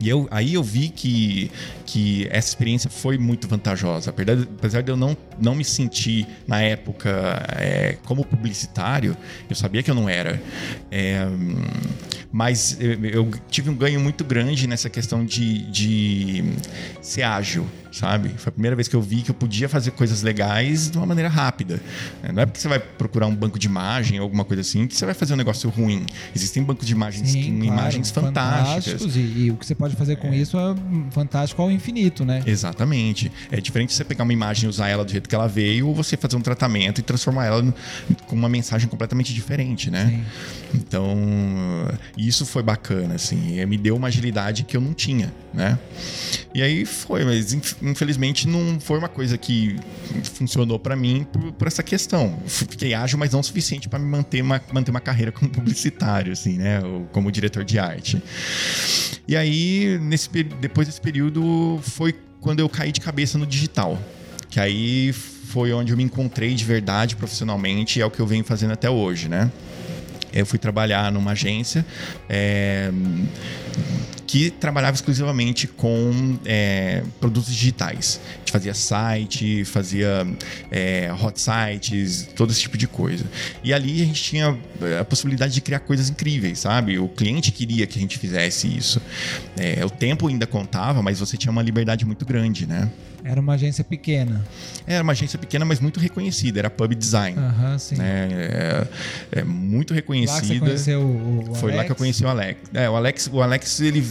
[0.02, 1.48] E eu, aí eu vi que,
[1.86, 4.10] que essa experiência foi muito vantajosa.
[4.10, 7.08] Apesar de, eu não, não me sentir, na época,
[7.56, 9.16] é, como publicitário,
[9.48, 10.42] eu sabia que eu não era.
[10.90, 11.24] É,
[12.32, 16.42] mas eu, eu tive um ganho muito grande nessa questão de, de
[17.02, 18.30] ser ágil, sabe?
[18.38, 21.04] Foi a primeira vez que eu vi que eu podia fazer coisas legais de uma
[21.04, 21.78] maneira rápida.
[22.32, 24.96] Não é porque você vai procurar um banco de imagem ou alguma coisa assim que
[24.96, 26.06] você vai fazer um negócio ruim.
[26.34, 29.14] Existem bancos de imagens com claro, imagens fantásticas.
[29.14, 30.74] E, e o que você pode fazer com isso é
[31.10, 32.42] fantástico ao infinito, né?
[32.46, 33.30] Exatamente.
[33.50, 35.94] É diferente você pegar uma imagem e usar ela do jeito que ela veio, ou
[35.94, 37.74] você fazer um tratamento e transformar ela
[38.26, 40.06] com uma mensagem completamente diferente, né?
[40.06, 40.24] Sim.
[40.74, 41.16] Então,
[42.16, 43.64] isso foi bacana, assim.
[43.66, 45.78] Me deu uma agilidade que eu não tinha, né?
[46.54, 49.76] E aí foi, mas inf- infelizmente não foi uma coisa que
[50.34, 52.38] funcionou pra mim por, por essa questão.
[52.46, 56.32] Fiquei ágil, mas não o suficiente pra me manter uma, manter uma carreira como publicitário,
[56.32, 56.80] assim, né?
[56.82, 58.22] Ou como diretor de arte.
[59.26, 60.28] E aí, nesse,
[60.60, 63.98] depois desse período, foi quando eu caí de cabeça no digital.
[64.50, 68.26] Que aí foi onde eu me encontrei de verdade profissionalmente e é o que eu
[68.26, 69.50] venho fazendo até hoje, né?
[70.32, 71.84] Eu fui trabalhar numa agência
[72.28, 72.90] é,
[74.32, 78.18] que trabalhava exclusivamente com é, produtos digitais.
[78.34, 80.26] A gente fazia site, fazia
[80.70, 83.26] é, hot sites, todo esse tipo de coisa.
[83.62, 86.98] E ali a gente tinha é, a possibilidade de criar coisas incríveis, sabe?
[86.98, 89.02] O cliente queria que a gente fizesse isso.
[89.54, 92.90] É, o tempo ainda contava, mas você tinha uma liberdade muito grande, né?
[93.24, 94.44] Era uma agência pequena.
[94.86, 96.58] Era uma agência pequena, mas muito reconhecida.
[96.58, 97.38] Era Pub Design.
[97.38, 97.96] Aham, sim.
[97.96, 98.28] né?
[98.30, 98.86] É,
[99.40, 100.98] é muito Lá que você reconhecida.
[100.98, 102.58] o, o Foi lá que eu conheci o Alex.
[102.74, 104.04] É, o Alex, o Alex ele,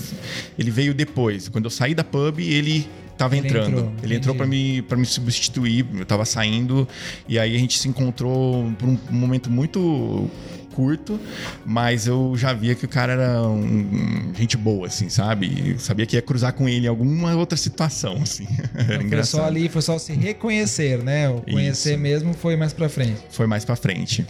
[0.58, 1.50] ele veio depois.
[1.50, 3.67] Quando eu saí da pub, ele tava Ele entrando.
[3.69, 5.86] entrou, ele entrou para me para me substituir.
[5.93, 6.88] Eu tava saindo
[7.28, 10.30] e aí a gente se encontrou por um momento muito
[10.71, 11.19] curto,
[11.65, 15.71] mas eu já via que o cara era um, um- gente boa, assim, sabe?
[15.73, 18.47] Eu sabia que ia cruzar com ele em alguma outra situação, assim.
[18.75, 19.41] Era foi engraçado.
[19.41, 21.29] só ali, foi só se reconhecer, né?
[21.29, 21.99] O conhecer Isso.
[21.99, 23.17] mesmo foi mais pra frente.
[23.29, 24.25] foi mais pra frente.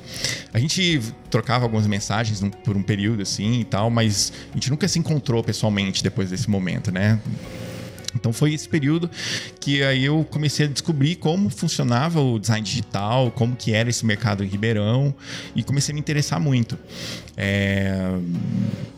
[0.53, 0.99] A gente
[1.29, 5.43] trocava algumas mensagens por um período assim e tal, mas a gente nunca se encontrou
[5.43, 7.19] pessoalmente depois desse momento, né?
[8.15, 9.09] Então foi esse período
[9.59, 14.05] que aí eu comecei a descobrir como funcionava o design digital, como que era esse
[14.05, 15.13] mercado em Ribeirão
[15.55, 16.77] e comecei a me interessar muito.
[17.37, 18.17] É,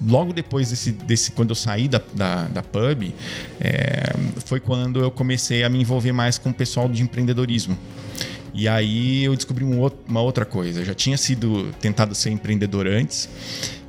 [0.05, 3.13] logo depois desse, desse quando eu saí da, da, da pub,
[3.59, 4.13] é,
[4.45, 7.77] foi quando eu comecei a me envolver mais com o pessoal de empreendedorismo.
[8.53, 10.81] E aí eu descobri um outro- uma outra coisa.
[10.81, 13.27] Eu já tinha sido tentado ser empreendedor antes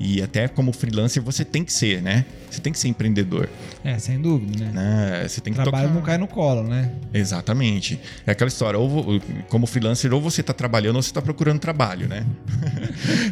[0.00, 2.24] e até como freelancer você tem que ser, né?
[2.50, 3.48] Você tem que ser empreendedor,
[3.84, 4.70] É, sem dúvida, né?
[4.72, 5.28] né?
[5.28, 5.94] Você tem que Trabalho tocar...
[5.98, 6.92] não cai no colo, né?
[7.12, 7.98] Exatamente.
[8.26, 12.08] É aquela história, ou como freelancer, ou você está trabalhando ou você está procurando trabalho,
[12.08, 12.24] né?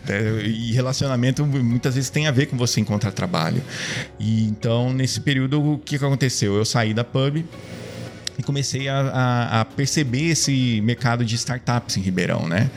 [0.08, 3.62] É, e relacionamento muitas vezes tem a ver com você encontrar trabalho.
[4.18, 6.56] E então, nesse período, o que aconteceu?
[6.56, 7.44] Eu saí da pub
[8.38, 12.70] e comecei a, a- a perceber esse mercado de startups em Ribeirão, né?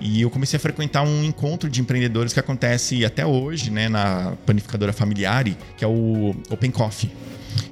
[0.00, 4.34] E eu comecei a frequentar um encontro de empreendedores que acontece até hoje, né, na
[4.44, 7.10] panificadora Familiari, que é o Open Coffee.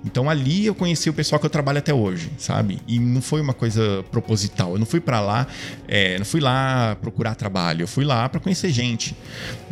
[0.05, 2.81] Então ali eu conheci o pessoal que eu trabalho até hoje, sabe?
[2.87, 4.73] E não foi uma coisa proposital.
[4.73, 5.47] Eu não fui pra lá,
[5.88, 7.83] é, não fui lá procurar trabalho.
[7.83, 9.16] Eu fui lá pra conhecer gente.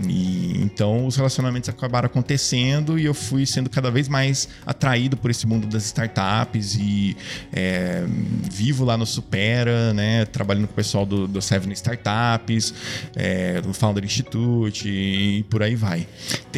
[0.06, 5.30] E então os relacionamentos acabaram acontecendo e eu fui sendo cada vez mais atraído por
[5.30, 7.16] esse mundo das startups e
[7.52, 8.04] é,
[8.50, 10.24] vivo lá no Supera, né?
[10.26, 12.74] Trabalhando com o pessoal do, do Seven Startups,
[13.14, 16.06] é, do Founder Institute e por aí vai.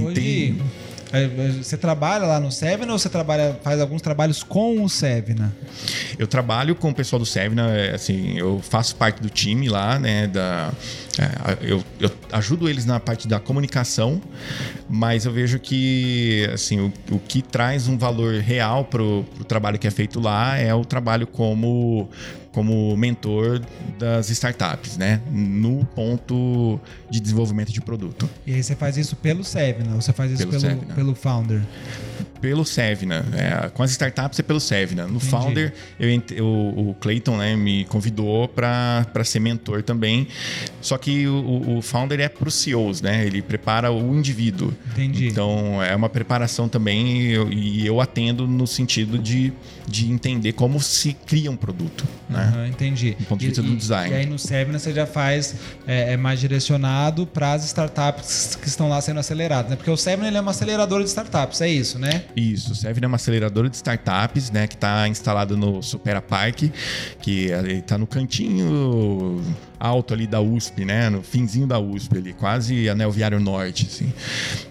[0.01, 0.94] Hoje, é,
[1.63, 5.55] você trabalha lá no Sevena ou você trabalha, faz alguns trabalhos com o Sevena?
[6.19, 9.99] Eu trabalho com o pessoal do Sevna, é, assim, eu faço parte do time lá,
[9.99, 10.27] né?
[10.27, 10.73] Da,
[11.19, 14.21] é, eu, eu ajudo eles na parte da comunicação,
[14.89, 19.79] mas eu vejo que assim, o, o que traz um valor real pro, pro trabalho
[19.79, 22.09] que é feito lá é o trabalho como
[22.55, 23.61] como mentor
[23.99, 25.21] das startups, né?
[25.31, 28.31] No ponto de desenvolvimento de produto.
[28.47, 31.61] E aí você faz isso pelo Sevna, ou você faz isso pelo, pelo, pelo Founder?
[32.45, 33.25] Pelo Sevna.
[33.33, 35.05] É, com as startups é pelo Sevna.
[35.07, 35.27] No Entendi.
[35.31, 40.29] Founder, eu, eu, o Clayton né, me convidou para ser mentor também.
[40.83, 43.25] Só que o, o Founder é para os CEOs, né?
[43.25, 44.75] Ele prepara o indivíduo.
[44.93, 45.29] Entendi.
[45.29, 49.51] Então é uma preparação também e eu, e eu atendo no sentido de,
[49.89, 52.05] de entender como se cria um produto.
[52.29, 52.53] Né?
[52.55, 53.17] Uhum, entendi.
[53.19, 54.15] Do ponto de vista e, do design.
[54.15, 55.55] E aí no Sevna você já faz
[55.87, 59.77] é, é mais direcionado para as startups que estão lá sendo aceleradas, né?
[59.77, 62.25] Porque o Sevna ele é uma aceleradora de startups, é isso, né?
[62.37, 64.67] Isso, Sevna é uma aceleradora de startups, né?
[64.67, 66.65] Que está instalado no Supera Park,
[67.21, 69.43] que está no cantinho
[69.79, 71.11] alto ali da USP, né?
[71.11, 74.13] No finzinho da USP ali, quase anel viário norte, assim.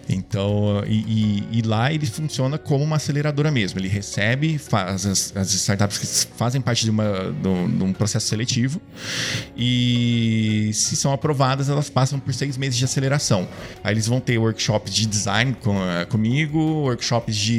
[0.10, 3.80] Então, e, e, e, lá ele funciona como uma aceleradora mesmo.
[3.80, 7.94] Ele recebe faz as, as startups que fazem parte de, uma, de, um, de, um,
[7.94, 8.82] processo seletivo
[9.56, 13.48] e se são aprovadas, elas passam por seis meses de aceleração.
[13.84, 15.76] Aí eles vão ter workshops de design com,
[16.10, 17.53] comigo, workshops de,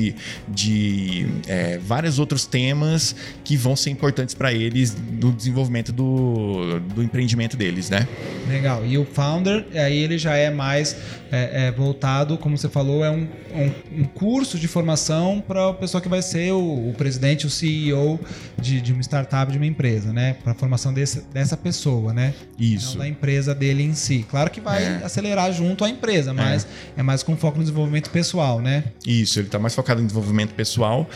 [0.48, 7.02] de é, vários outros temas que vão ser importantes para eles no desenvolvimento do, do
[7.02, 8.06] empreendimento deles, né?
[8.48, 8.84] Legal.
[8.84, 10.96] E o founder, aí ele já é mais
[11.30, 15.74] é, é voltado como você falou, é um, um, um curso de formação para a
[15.74, 18.20] pessoa que vai ser o, o presidente, o CEO
[18.60, 20.36] de, de, uma startup, de uma empresa, né?
[20.42, 22.34] Para a formação desse, dessa pessoa, né?
[22.58, 22.92] Isso.
[22.92, 24.24] Não da empresa dele em si.
[24.28, 25.00] Claro que vai é.
[25.04, 26.64] acelerar junto à empresa, mas
[26.96, 27.00] é.
[27.00, 28.84] é mais com foco no desenvolvimento pessoal, né?
[29.06, 31.08] Isso, ele está mais focado em desenvolvimento pessoal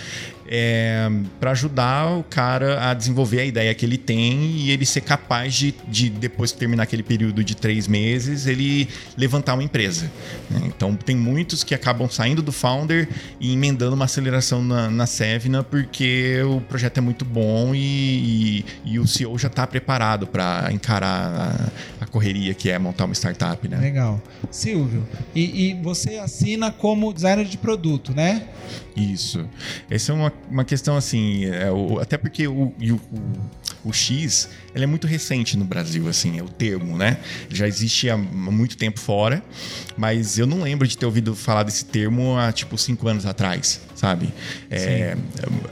[0.48, 1.08] é,
[1.38, 5.54] para ajudar o cara a desenvolver a ideia que ele tem e ele ser capaz
[5.54, 10.11] de, de, depois que terminar aquele período de três meses, ele levantar uma empresa.
[10.50, 10.62] Né?
[10.64, 13.08] Então, tem muitos que acabam saindo do founder
[13.38, 18.64] e emendando uma aceleração na, na Sevna porque o projeto é muito bom e, e,
[18.84, 23.14] e o CEO já está preparado para encarar a, a, correria que é montar uma
[23.14, 23.68] startup.
[23.68, 23.76] Né?
[23.76, 24.22] Legal.
[24.50, 28.48] Silvio, e, e você assina como designer de produto, né?
[28.96, 29.48] Isso.
[29.90, 33.01] Essa é uma, uma questão assim, é, o, até porque o, o,
[33.85, 34.48] o, X
[34.79, 37.19] ele é muito recente no Brasil, assim, é o termo, né?
[37.51, 39.43] Já existe há muito tempo fora,
[39.97, 43.81] mas eu não lembro de ter ouvido falar desse termo há tipo cinco anos atrás
[43.99, 44.33] sabe?
[44.71, 45.17] É,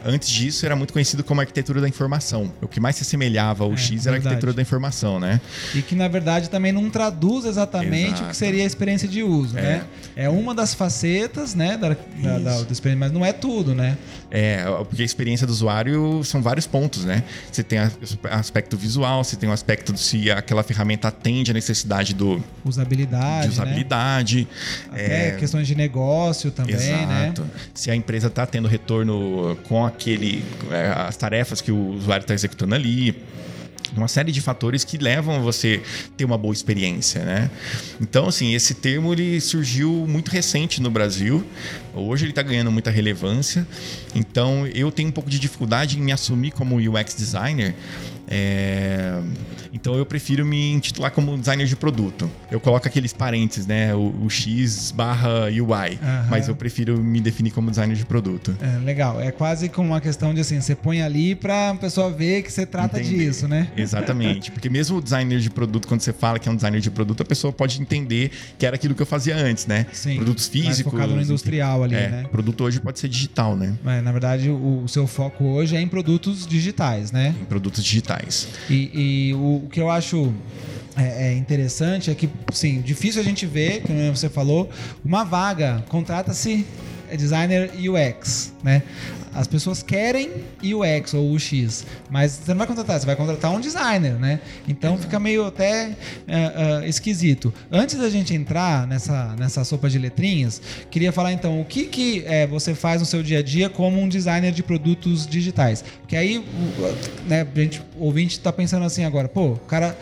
[0.05, 2.53] antes disso era muito conhecido como arquitetura da informação.
[2.61, 5.41] O que mais se assemelhava ao é, X era a arquitetura da informação, né?
[5.75, 8.25] E que na verdade também não traduz exatamente Exato.
[8.25, 9.63] o que seria a experiência de uso, é.
[9.63, 9.85] né?
[10.17, 13.97] É uma das facetas, né, da, da, da, da experiência, mas não é tudo, né?
[14.31, 17.23] É, porque a experiência do usuário são vários pontos, né?
[17.51, 17.91] Você tem o
[18.31, 23.49] aspecto visual, você tem o aspecto de se aquela ferramenta atende a necessidade do usabilidade,
[23.49, 24.49] de usabilidade,
[24.93, 25.29] né?
[25.29, 25.31] É...
[25.33, 27.25] questões de negócio também, né?
[27.27, 27.43] Exato.
[27.43, 27.51] né?
[27.75, 32.35] Se a empresa está tendo retorno com aquele é, as tarefas que o usuário está
[32.35, 33.15] executando ali
[33.97, 35.83] uma série de fatores que levam a você
[36.17, 37.51] ter uma boa experiência, né?
[38.01, 41.45] Então, assim, esse termo ele surgiu muito recente no Brasil.
[41.97, 43.67] Hoje ele está ganhando muita relevância.
[44.15, 47.75] Então, eu tenho um pouco de dificuldade em me assumir como UX designer,
[48.29, 49.21] é...
[49.73, 52.31] Então eu prefiro me intitular como designer de produto.
[52.51, 53.95] Eu coloco aqueles parênteses, né?
[53.95, 55.61] O, o X barra UI.
[55.61, 56.27] Uhum.
[56.31, 58.57] Mas eu prefiro me definir como designer de produto.
[58.61, 59.21] É, legal.
[59.21, 62.51] É quase como uma questão de assim, você põe ali para a pessoa ver que
[62.51, 63.27] você trata entender.
[63.27, 63.69] disso, né?
[63.77, 64.51] Exatamente.
[64.51, 67.23] Porque mesmo o designer de produto, quando você fala que é um designer de produto,
[67.23, 69.87] a pessoa pode entender que era aquilo que eu fazia antes, né?
[69.93, 70.17] Sim.
[70.17, 70.93] Produtos físicos.
[70.93, 72.27] Mais focado no industrial ali, é, né?
[72.31, 73.77] Produto hoje pode ser digital, né?
[73.87, 77.35] É, na verdade, o, o seu foco hoje é em produtos digitais, né?
[77.41, 78.49] Em produtos digitais.
[78.69, 78.91] E,
[79.31, 80.33] e o, o, que eu acho
[80.97, 84.69] é, é, interessante é que, sim, difícil a gente ver, como você falou,
[85.05, 86.67] uma vaga, contrata-se
[87.17, 88.83] designer UX, né?
[89.37, 90.31] As pessoas querem
[90.63, 94.41] UX ou UX, mas você não vai contratar, você vai contratar um designer, né?
[94.67, 97.53] Então fica meio até uh, uh, esquisito.
[97.71, 102.25] Antes da gente entrar nessa, nessa sopa de letrinhas, queria falar então o que, que
[102.25, 105.85] é, você faz no seu dia a dia como um designer de produtos digitais.
[106.01, 106.43] Porque aí,
[107.27, 109.95] né, a gente, o ouvinte está pensando assim agora, pô, o cara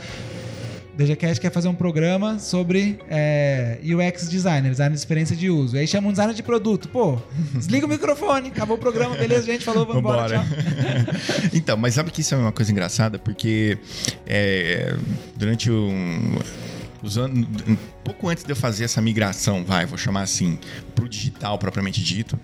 [0.97, 5.77] DGCast quer fazer um programa sobre é, UX designer, design de experiência de uso.
[5.77, 6.89] Aí chama um designer de produto.
[6.89, 7.19] Pô,
[7.55, 10.45] desliga o microfone, acabou o programa, beleza, gente, falou, vamos embora,
[11.53, 13.19] então, mas sabe que isso é uma coisa engraçada?
[13.19, 13.79] Porque
[14.27, 14.97] é,
[15.37, 16.39] durante um
[17.05, 20.59] os anos, um pouco antes de eu fazer essa migração, vai, vou chamar assim,
[20.95, 22.39] pro digital propriamente dito,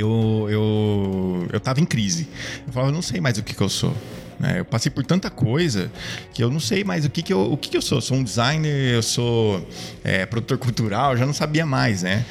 [0.00, 2.28] eu eu eu tava em crise.
[2.66, 3.94] Eu falava, eu não sei mais o que, que eu sou
[4.40, 4.60] Né?
[4.60, 5.92] Eu passei por tanta coisa
[6.32, 7.98] que eu não sei mais o que, que, eu, o que, que eu sou.
[7.98, 9.68] Eu sou um designer, eu sou
[10.02, 12.24] é, produtor cultural, já não sabia mais, né?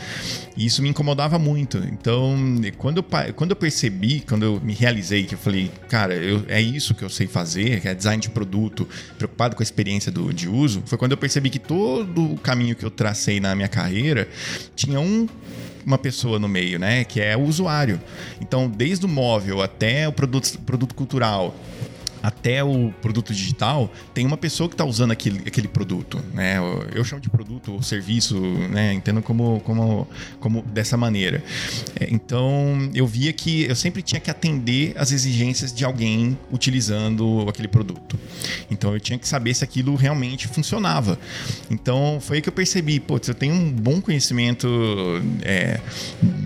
[0.57, 1.77] E isso me incomodava muito.
[1.77, 2.35] Então,
[2.79, 6.59] quando eu, quando eu percebi, quando eu me realizei que eu falei, cara, eu, é
[6.59, 10.33] isso que eu sei fazer, que é design de produto, preocupado com a experiência do,
[10.33, 13.69] de uso, foi quando eu percebi que todo o caminho que eu tracei na minha
[13.69, 14.27] carreira
[14.75, 15.27] tinha um
[15.85, 17.03] uma pessoa no meio, né?
[17.03, 17.99] Que é o usuário.
[18.41, 21.55] Então, desde o móvel até o produto, produto cultural,
[22.21, 26.21] até o produto digital, tem uma pessoa que está usando aquele, aquele produto.
[26.33, 26.57] Né?
[26.93, 28.93] Eu chamo de produto ou serviço, né?
[28.93, 30.07] entendo como, como,
[30.39, 31.43] como dessa maneira.
[31.99, 37.45] É, então, eu via que eu sempre tinha que atender as exigências de alguém utilizando
[37.47, 38.19] aquele produto.
[38.69, 41.17] Então, eu tinha que saber se aquilo realmente funcionava.
[41.69, 44.67] Então, foi aí que eu percebi, putz, eu tenho um bom conhecimento
[45.41, 45.79] é,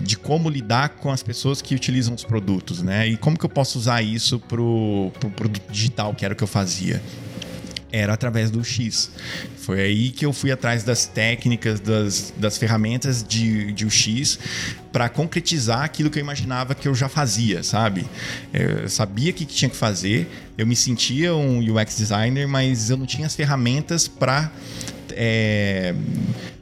[0.02, 3.08] de como lidar com as pessoas que utilizam os produtos, né?
[3.08, 6.36] E como que eu posso usar isso para o pro produto digital, que era o
[6.36, 7.00] que eu fazia
[7.94, 9.08] era através do X.
[9.56, 14.36] Foi aí que eu fui atrás das técnicas, das, das ferramentas de, de UX
[14.92, 18.04] para concretizar aquilo que eu imaginava que eu já fazia, sabe?
[18.52, 22.96] Eu sabia o que tinha que fazer, eu me sentia um UX designer, mas eu
[22.96, 24.50] não tinha as ferramentas para
[25.12, 25.94] é,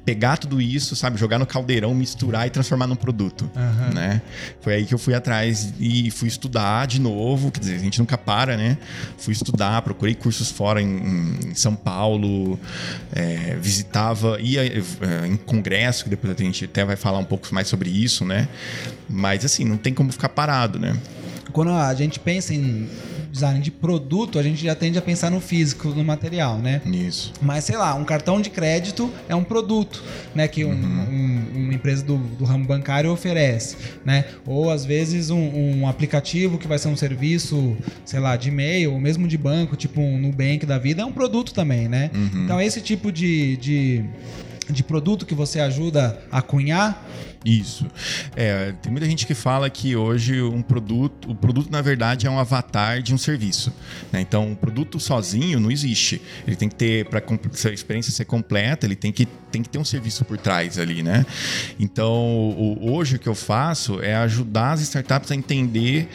[0.05, 3.95] pegar tudo isso, sabe, jogar no caldeirão, misturar e transformar num produto, uhum.
[3.95, 4.21] né?
[4.61, 7.99] Foi aí que eu fui atrás e fui estudar de novo, quer dizer, a gente
[8.01, 8.77] nunca para, né?
[9.19, 12.59] Fui estudar, procurei cursos fora em, em São Paulo,
[13.13, 17.53] é, visitava, ia é, em congresso, que depois a gente até vai falar um pouco
[17.55, 18.49] mais sobre isso, né?
[19.09, 20.97] Mas assim, não tem como ficar parado, né?
[21.53, 22.89] Quando a gente pensa em
[23.31, 26.83] design de produto, a gente já tende a pensar no físico, no material, né?
[26.85, 27.33] Isso.
[27.41, 30.03] Mas, sei lá, um cartão de crédito é um produto,
[30.35, 30.47] né?
[30.47, 31.47] Que um, uhum.
[31.55, 34.27] um, uma empresa do, do, ramo bancário oferece, né?
[34.47, 35.39] Ou, às vezes, um,
[35.81, 39.77] um, aplicativo que vai ser um serviço, sei lá, de e-mail, ou mesmo de banco,
[39.77, 42.11] tipo um Nubank da vida, é um produto também, né?
[42.15, 42.45] Uhum.
[42.45, 44.05] Então, esse tipo de, de
[44.71, 47.05] de produto que você ajuda a cunhar?
[47.45, 47.87] Isso.
[48.37, 52.31] É, tem muita gente que fala que hoje um produto, o produto na verdade é
[52.31, 53.73] um avatar de um serviço.
[54.13, 54.21] Né?
[54.21, 56.23] Então, o produto sozinho não existe.
[56.47, 59.79] Ele tem que ter para a experiência ser completa, ele tem que, tem que ter
[59.79, 61.27] um serviço por trás ali, né?
[61.79, 66.09] Então, o, hoje o que eu faço é ajudar as startups a entender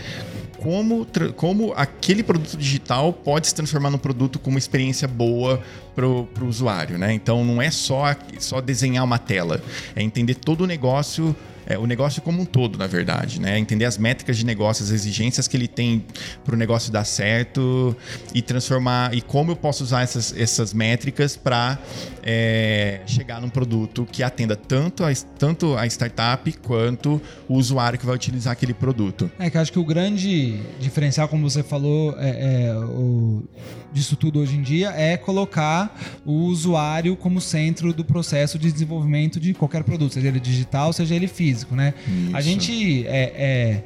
[0.57, 5.61] como, como aquele produto digital pode se transformar num produto com uma experiência boa
[5.95, 7.11] para o usuário, né?
[7.13, 9.61] Então não é só, só desenhar uma tela,
[9.95, 13.59] é entender todo o negócio negócio é, o negócio como um todo, na verdade, né?
[13.59, 16.05] Entender as métricas de negócio, as exigências que ele tem
[16.45, 17.95] para o negócio dar certo
[18.33, 21.77] e transformar e como eu posso usar essas, essas métricas para
[22.23, 28.05] é, chegar num produto que atenda tanto a, tanto a startup quanto o usuário que
[28.05, 29.29] vai utilizar aquele produto.
[29.37, 33.43] É que eu acho que o grande diferencial, como você falou, é, é o,
[33.91, 35.93] disso tudo hoje em dia é colocar
[36.25, 41.13] o usuário como centro do processo de desenvolvimento de qualquer produto, seja ele digital, seja
[41.13, 41.93] ele físico físico, né?
[42.07, 42.35] Isso.
[42.35, 43.83] A gente é,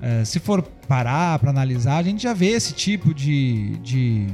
[0.00, 4.26] é, é, se for parar para analisar, a gente já vê esse tipo de, de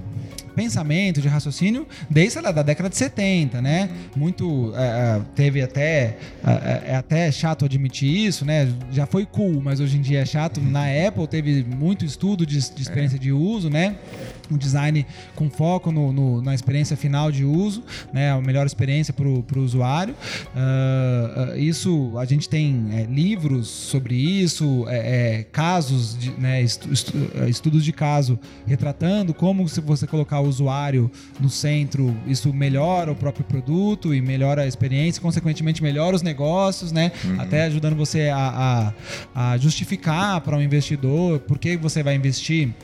[0.56, 3.90] pensamento, de raciocínio, desde lá, da década de 70, né?
[4.16, 4.72] Muito.
[4.74, 6.16] É, é, teve até.
[6.44, 8.72] É, é, até chato admitir isso, né?
[8.90, 10.60] Já foi cool, mas hoje em dia é chato.
[10.60, 13.20] Na Apple teve muito estudo de, de experiência é.
[13.20, 13.96] de uso, né?
[14.50, 17.82] Um design com foco no, no, na experiência final de uso,
[18.12, 18.32] né?
[18.32, 20.14] A melhor experiência para o usuário.
[20.54, 26.62] Uh, uh, isso, a gente tem é, livros sobre isso, é, casos, de, né?
[26.62, 26.88] Estu,
[27.48, 33.14] estudos de caso retratando como se você colocar o usuário no centro, isso melhora o
[33.14, 37.12] próprio produto e melhora a experiência, consequentemente melhora os negócios, né?
[37.24, 37.40] Uhum.
[37.40, 38.92] Até ajudando você a,
[39.34, 42.74] a, a justificar para um investidor por que você vai investir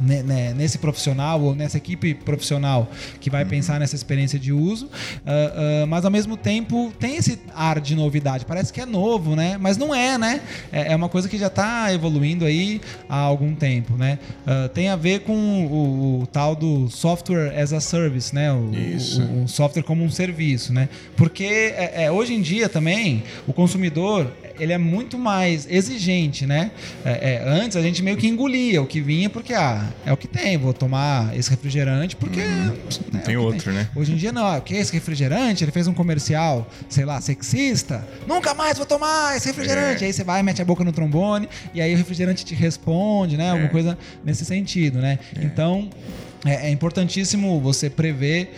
[0.00, 3.48] nesse profissional ou nessa equipe profissional que vai uhum.
[3.48, 7.94] pensar nessa experiência de uso, uh, uh, mas ao mesmo tempo tem esse ar de
[7.94, 8.44] novidade.
[8.44, 9.56] Parece que é novo, né?
[9.60, 10.40] Mas não é, né?
[10.72, 14.18] É, é uma coisa que já está evoluindo aí há algum tempo, né?
[14.46, 18.52] Uh, tem a ver com o, o, tal do software as a service, né?
[18.52, 20.88] O, o, o software como um serviço, né?
[21.16, 26.70] Porque é, é, hoje em dia também o consumidor ele é muito mais exigente, né?
[27.04, 30.16] É, é, antes a gente meio que engolia o que vinha porque ah, é o
[30.16, 32.76] que tem, vou tomar esse refrigerante porque uhum.
[33.12, 33.74] né, tem é outro, tem.
[33.74, 33.88] né?
[33.94, 35.64] Hoje em dia não, o que é esse refrigerante?
[35.64, 38.06] Ele fez um comercial, sei lá, sexista.
[38.26, 40.04] Nunca mais vou tomar esse refrigerante.
[40.04, 40.06] É.
[40.06, 43.50] Aí você vai, mete a boca no trombone e aí o refrigerante te responde, né?
[43.50, 43.70] Alguma é.
[43.70, 45.18] coisa nesse sentido, né?
[45.36, 45.44] É.
[45.44, 45.90] Então
[46.44, 48.54] é, é, importantíssimo você prever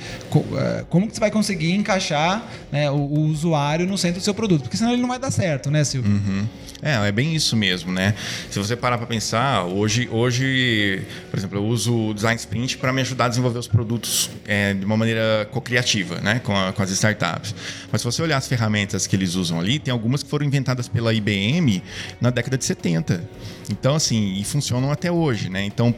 [0.56, 4.34] é, como que você vai conseguir encaixar né, o, o, usuário no centro do seu
[4.34, 6.10] produto, porque senão ele não vai dar certo, né, Silvio?
[6.10, 6.46] Uhum.
[6.82, 8.14] É, é bem isso mesmo, né?
[8.50, 12.92] Se você parar para pensar, hoje, hoje, por exemplo, eu uso o Design Sprint para
[12.92, 16.82] me ajudar a desenvolver os produtos é, de uma maneira co-criativa, né, com, a, com
[16.82, 17.54] as startups.
[17.90, 20.88] Mas se você olhar as ferramentas que eles usam ali, tem algumas que foram inventadas
[20.88, 21.82] pela IBM
[22.20, 23.22] na década de 70.
[23.70, 25.64] Então, assim, e funcionam até hoje, né?
[25.64, 25.94] Então,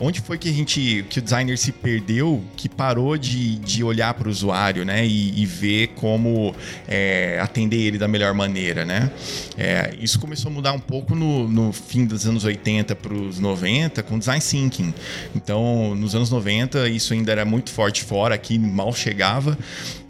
[0.00, 4.12] onde foi que a gente, que o designer se perdeu, que parou de, de olhar
[4.14, 5.06] para o usuário, né?
[5.06, 6.54] E, e ver como
[6.88, 9.10] é, atender ele da melhor maneira, né?
[9.56, 13.38] É, isso começou a mudar um pouco no, no fim dos anos 80 para os
[13.38, 14.92] 90 com design thinking.
[15.34, 19.56] Então, nos anos 90, isso ainda era muito forte fora, aqui mal chegava.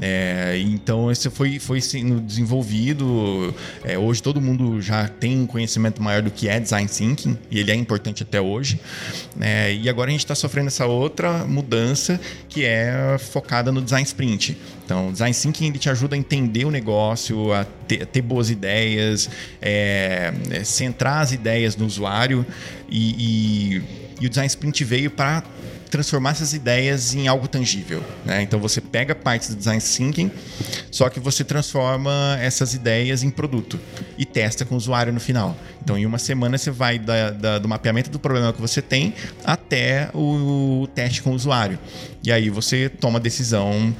[0.01, 3.55] É, então, isso foi, foi sendo desenvolvido.
[3.85, 7.59] É, hoje, todo mundo já tem um conhecimento maior do que é design thinking, e
[7.59, 8.81] ele é importante até hoje.
[9.41, 14.05] É, e agora a gente está sofrendo essa outra mudança que é focada no design
[14.07, 14.57] sprint.
[14.85, 18.51] Então, design thinking ele te ajuda a entender o negócio, a ter, a ter boas
[18.51, 19.31] ideias,
[19.61, 22.45] é, é, centrar as ideias no usuário
[22.89, 23.83] e, e,
[24.21, 25.43] e o design sprint veio para
[25.93, 28.03] transformar essas ideias em algo tangível.
[28.25, 28.41] Né?
[28.41, 30.31] Então você pega partes do design thinking,
[30.91, 33.79] só que você transforma essas ideias em produto
[34.17, 35.55] e testa com o usuário no final.
[35.83, 39.13] Então em uma semana você vai da, da, do mapeamento do problema que você tem
[39.45, 41.79] até o, o teste com o usuário.
[42.25, 43.95] E aí você toma a decisão.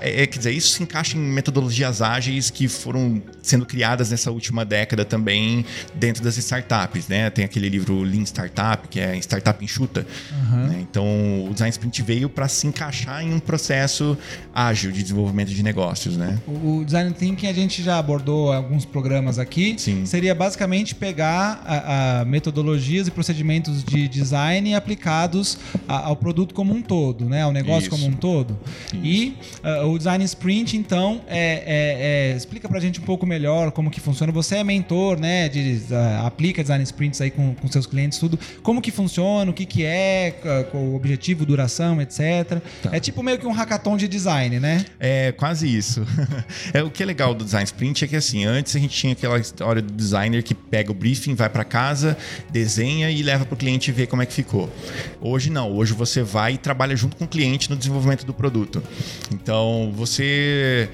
[0.00, 4.30] É, é, quer dizer, isso se encaixa em metodologias ágeis que foram sendo criadas nessa
[4.30, 7.08] última década também dentro das startups.
[7.08, 7.28] Né?
[7.30, 10.06] Tem aquele livro Lean Startup, que é Startup Enxuta.
[10.30, 10.43] Uhum.
[10.44, 10.78] Né?
[10.80, 11.04] Então
[11.46, 14.16] o Design Sprint veio para se encaixar em um processo
[14.54, 16.38] ágil de desenvolvimento de negócios, né?
[16.46, 19.74] O Design Thinking a gente já abordou alguns programas aqui.
[19.78, 20.06] Sim.
[20.06, 26.74] Seria basicamente pegar a, a metodologias e procedimentos de design aplicados a, ao produto como
[26.74, 27.42] um todo, né?
[27.42, 27.90] Ao negócio Isso.
[27.90, 28.58] como um todo.
[28.92, 29.02] Isso.
[29.02, 29.36] E
[29.82, 33.70] uh, o Design Sprint, então, é, é, é, explica para a gente um pouco melhor
[33.72, 34.32] como que funciona.
[34.32, 35.48] Você é mentor, né?
[35.48, 38.38] De, uh, aplica Design Sprints aí com, com seus clientes, tudo.
[38.62, 42.60] Como que funciona, o que, que é, uh, o objetivo objetivo, duração, etc.
[42.82, 42.90] Tá.
[42.92, 44.84] É tipo meio que um hackathon de design, né?
[44.98, 46.06] É quase isso.
[46.72, 49.12] é o que é legal do design sprint é que assim, antes a gente tinha
[49.12, 52.16] aquela história do designer que pega o briefing, vai para casa,
[52.50, 54.70] desenha e leva para o cliente ver como é que ficou.
[55.20, 58.82] Hoje não, hoje você vai e trabalha junto com o cliente no desenvolvimento do produto.
[59.32, 60.88] Então, você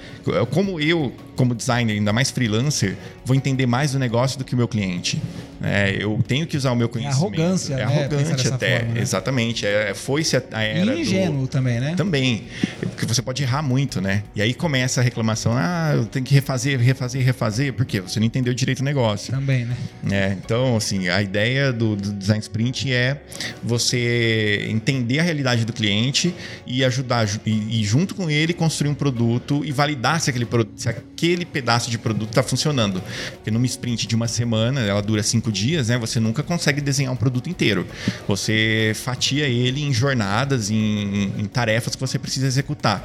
[0.51, 4.59] como eu como designer, ainda mais freelancer, vou entender mais do negócio do que o
[4.59, 5.19] meu cliente.
[5.63, 7.17] É, eu tenho que usar o meu conhecimento.
[7.17, 7.83] É arrogância, é né?
[7.85, 9.01] arrogante até, forma, né?
[9.01, 9.30] exatamente.
[9.67, 11.49] É, foi-se a, a era e ingênuo do...
[11.49, 11.95] também, né?
[11.97, 12.45] Também,
[12.81, 14.23] porque você pode errar muito, né?
[14.35, 18.01] E aí começa a reclamação, ah, eu tenho que refazer, refazer, refazer, por quê?
[18.01, 19.33] Você não entendeu direito o negócio.
[19.33, 19.77] Também, né?
[20.11, 23.21] É, então, assim, a ideia do, do design sprint é
[23.63, 26.35] você entender a realidade do cliente
[26.67, 30.73] e ajudar e, e junto com ele construir um produto e validar se aquele produto,
[30.77, 33.03] se aquele aquele pedaço de produto está funcionando.
[33.33, 35.99] Porque numa sprint de uma semana, ela dura cinco dias, né?
[35.99, 37.87] Você nunca consegue desenhar um produto inteiro.
[38.27, 39.20] Você fatia
[39.51, 43.05] ele em jornadas, em, em tarefas que você precisa executar.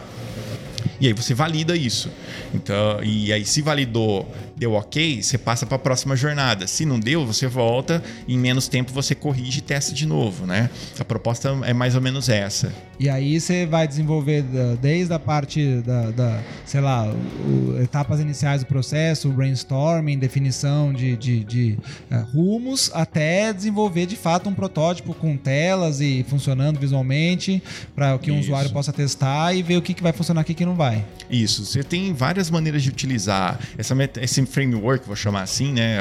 [0.99, 2.09] E aí você valida isso.
[2.53, 6.67] Então, e aí se validou, deu ok, você passa para a próxima jornada.
[6.67, 10.69] Se não deu, você volta, em menos tempo você corrige e testa de novo, né?
[10.99, 12.73] A proposta é mais ou menos essa.
[12.99, 14.43] E aí você vai desenvolver
[14.81, 20.93] desde a parte da, da sei lá, o, etapas iniciais do processo, o brainstorming, definição
[20.93, 21.77] de, de, de
[22.09, 27.61] uh, rumos, até desenvolver de fato um protótipo com telas e funcionando visualmente
[27.93, 28.45] para que um Isso.
[28.45, 31.03] usuário possa testar e ver o que, que vai funcionar aqui e que não vai.
[31.29, 31.65] Isso.
[31.65, 35.97] Você tem várias maneiras de utilizar essa, esse framework, vou chamar assim, né?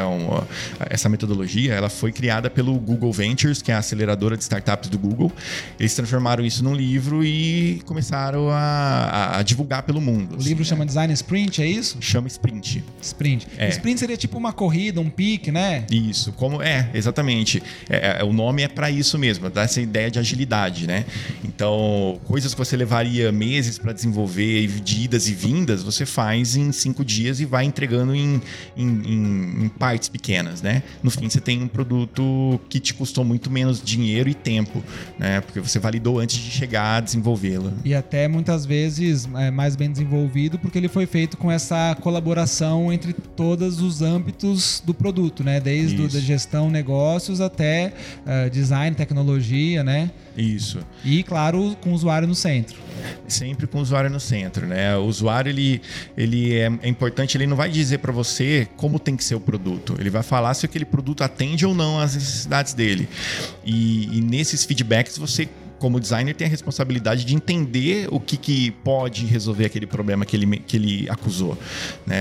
[0.90, 4.98] essa metodologia, ela foi criada pelo Google Ventures, que é a aceleradora de startups do
[4.98, 5.32] Google.
[5.78, 10.34] Eles transformaram isso num livro e começaram a, a, a divulgar pelo mundo.
[10.34, 10.68] O assim, livro né?
[10.68, 11.98] chama Design Sprint, é isso?
[12.00, 12.84] Chama Sprint.
[13.00, 13.46] Sprint.
[13.56, 13.68] É.
[13.68, 15.84] Sprint seria tipo uma corrida, um pique, né?
[15.90, 16.32] Isso.
[16.32, 17.62] Como é, exatamente.
[17.88, 21.04] É, é o nome é para isso mesmo, dá essa ideia de agilidade, né?
[21.44, 26.72] Então, coisas que você levaria meses para desenvolver, de idas e vindas, você faz em
[26.72, 28.33] cinco dias e vai entregando em,
[28.76, 30.82] em, em, em partes pequenas, né?
[31.02, 34.82] No fim, você tem um produto que te custou muito menos dinheiro e tempo,
[35.18, 35.40] né?
[35.40, 37.72] Porque você validou antes de chegar a desenvolvê-lo.
[37.84, 42.92] E até muitas vezes é mais bem desenvolvido porque ele foi feito com essa colaboração
[42.92, 45.60] entre todos os âmbitos do produto, né?
[45.60, 50.10] Desde a gestão, negócios até uh, design, tecnologia, né?
[50.36, 50.80] Isso.
[51.04, 52.76] E, claro, com o usuário no centro.
[53.28, 54.96] Sempre com o usuário no centro, né?
[54.96, 55.80] O usuário, ele,
[56.16, 59.40] ele é, é importante, ele não vai dizer para você como tem que ser o
[59.40, 59.96] produto.
[59.98, 63.08] Ele vai falar se aquele produto atende ou não às necessidades dele.
[63.64, 65.48] E, e nesses feedbacks você
[65.84, 70.34] como designer, tem a responsabilidade de entender o que, que pode resolver aquele problema que
[70.34, 71.58] ele, que ele acusou.
[72.06, 72.16] Né?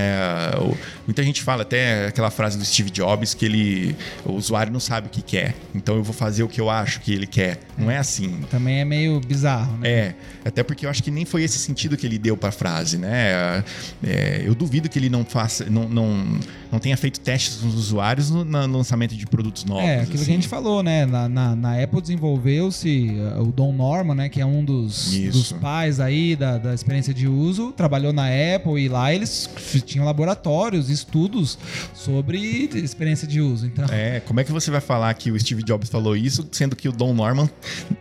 [1.08, 3.96] Muita gente fala até aquela frase do Steve Jobs que ele,
[4.26, 7.00] o usuário não sabe o que quer, então eu vou fazer o que eu acho
[7.00, 7.62] que ele quer.
[7.78, 8.42] Não é assim.
[8.52, 9.90] Também é meio bizarro, né?
[9.90, 12.52] É, até porque eu acho que nem foi esse sentido que ele deu para a
[12.52, 13.64] frase, né?
[14.04, 16.38] É, eu duvido que ele não faça, não, não,
[16.70, 19.86] não tenha feito testes com os usuários no, no lançamento de produtos novos.
[19.86, 20.26] É, aquilo assim.
[20.26, 21.06] que a gente falou, né?
[21.06, 24.30] Na, na, na Apple desenvolveu-se uh, o Don Norman, né?
[24.30, 28.82] Que é um dos, dos pais aí da, da experiência de uso, trabalhou na Apple
[28.82, 29.50] e lá eles
[29.86, 31.58] tinham laboratórios, estudos
[31.94, 33.66] sobre experiência de uso.
[33.66, 33.86] Então...
[33.92, 36.90] É, como é que você vai falar que o Steve Jobs falou isso, sendo que
[36.90, 37.50] o Don Norman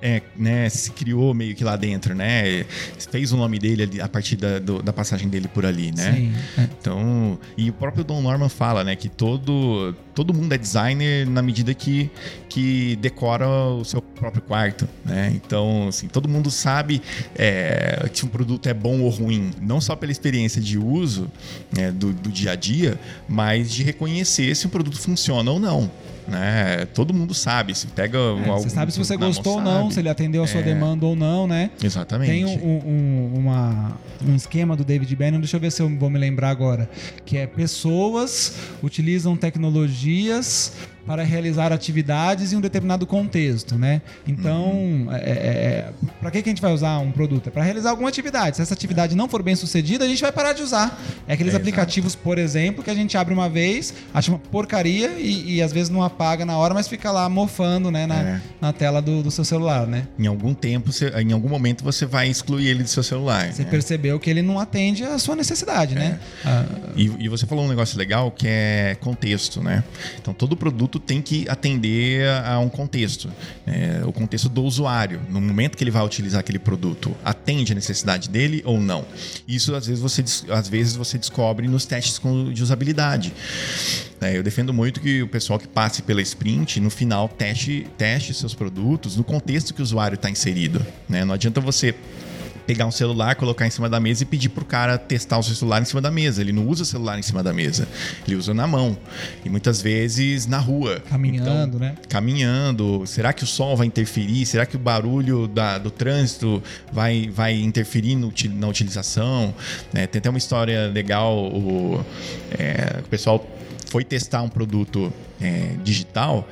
[0.00, 2.64] é, né, se criou meio que lá dentro, né?
[3.10, 6.12] Fez o nome dele a partir da, do, da passagem dele por ali, né?
[6.12, 6.32] Sim.
[6.58, 6.68] É.
[6.78, 11.42] Então, e o próprio Don Norman fala, né, que todo, todo mundo é designer na
[11.42, 12.10] medida que,
[12.48, 15.32] que decora o seu próprio quarto, né?
[15.34, 17.02] Então, assim, todo mundo sabe
[17.34, 21.30] é, que um produto é bom ou ruim, não só pela experiência de uso
[21.76, 22.98] né, do, do dia a dia,
[23.28, 25.90] mas de reconhecer se o produto funciona ou não
[26.26, 26.86] né?
[26.94, 27.74] Todo mundo sabe.
[27.74, 30.60] Se pega é, Você sabe se você gostou ou não, se ele atendeu a sua
[30.60, 30.62] é.
[30.62, 31.70] demanda ou não, né?
[31.82, 32.30] Exatamente.
[32.30, 33.92] Tem um, um, uma,
[34.26, 36.88] um esquema do David Bannon, deixa eu ver se eu vou me lembrar agora,
[37.24, 40.72] que é pessoas utilizam tecnologias
[41.06, 44.02] para realizar atividades em um determinado contexto, né?
[44.26, 45.08] Então, uhum.
[45.12, 47.48] é, é, é para que, que a gente vai usar um produto?
[47.48, 48.56] É para realizar alguma atividade.
[48.56, 51.00] Se essa atividade não for bem sucedida, a gente vai parar de usar.
[51.26, 52.22] É aqueles é, aplicativos, exato.
[52.22, 55.90] por exemplo, que a gente abre uma vez, acha uma porcaria e, e, às vezes
[55.90, 58.40] não apaga na hora, mas fica lá mofando, né, na, é.
[58.60, 60.06] na tela do, do, seu celular, né?
[60.18, 63.52] Em algum tempo, você, em algum momento, você vai excluir ele do seu celular.
[63.52, 63.70] Você né?
[63.70, 66.18] percebeu que ele não atende a sua necessidade, né?
[66.44, 66.48] É.
[66.48, 66.64] Ah,
[66.96, 69.82] e, e você falou um negócio legal que é contexto, né?
[70.20, 73.30] Então, todo produto produto tem que atender a um contexto,
[73.66, 75.20] é, o contexto do usuário.
[75.30, 79.04] No momento que ele vai utilizar aquele produto, atende a necessidade dele ou não?
[79.46, 82.20] Isso às vezes você, às vezes você descobre nos testes
[82.52, 83.32] de usabilidade.
[84.20, 88.34] É, eu defendo muito que o pessoal que passe pela sprint, no final, teste, teste
[88.34, 90.84] seus produtos no contexto que o usuário está inserido.
[91.08, 91.24] Né?
[91.24, 91.94] Não adianta você
[92.66, 95.54] pegar um celular, colocar em cima da mesa e pedir pro cara testar o seu
[95.54, 96.40] celular em cima da mesa.
[96.40, 97.88] Ele não usa o celular em cima da mesa,
[98.26, 98.96] ele usa na mão.
[99.44, 101.00] E muitas vezes na rua.
[101.08, 101.94] Caminhando, então, né?
[102.08, 103.04] Caminhando.
[103.06, 104.46] Será que o som vai interferir?
[104.46, 109.54] Será que o barulho da, do trânsito vai, vai interferir no, na utilização?
[109.94, 111.36] É, tem até uma história legal.
[111.36, 112.04] O,
[112.58, 113.46] é, o pessoal
[113.92, 116.48] foi testar um produto é, digital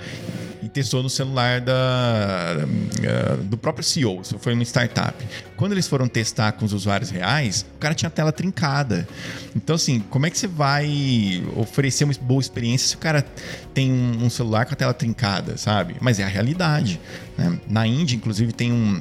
[0.63, 5.17] e testou no celular da, uh, do próprio CEO, isso foi uma startup.
[5.57, 9.09] Quando eles foram testar com os usuários reais, o cara tinha a tela trincada.
[9.57, 13.25] Então, assim, como é que você vai oferecer uma boa experiência se o cara
[13.73, 15.97] tem um, um celular com a tela trincada, sabe?
[15.99, 17.01] Mas é a realidade.
[17.39, 17.59] Né?
[17.71, 19.01] Na Índia, inclusive, tem um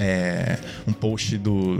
[0.00, 1.78] é, um post do,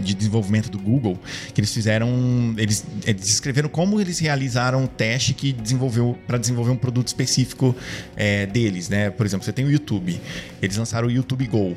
[0.00, 1.18] de desenvolvimento do Google
[1.54, 2.54] que eles fizeram.
[2.58, 7.74] Eles, eles descreveram como eles realizaram um teste que desenvolveu para desenvolver um produto específico
[8.14, 9.10] é, deles, né?
[9.10, 10.20] Por exemplo, você tem o YouTube.
[10.60, 11.74] Eles lançaram o YouTube Go.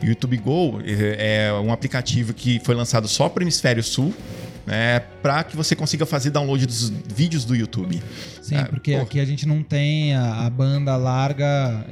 [0.00, 4.14] O YouTube Go é, é um aplicativo que foi lançado só para o hemisfério sul
[4.66, 8.02] né, para que você consiga fazer download dos vídeos do YouTube.
[8.40, 11.84] Sim, é, porque aqui a gente não tem a, a banda larga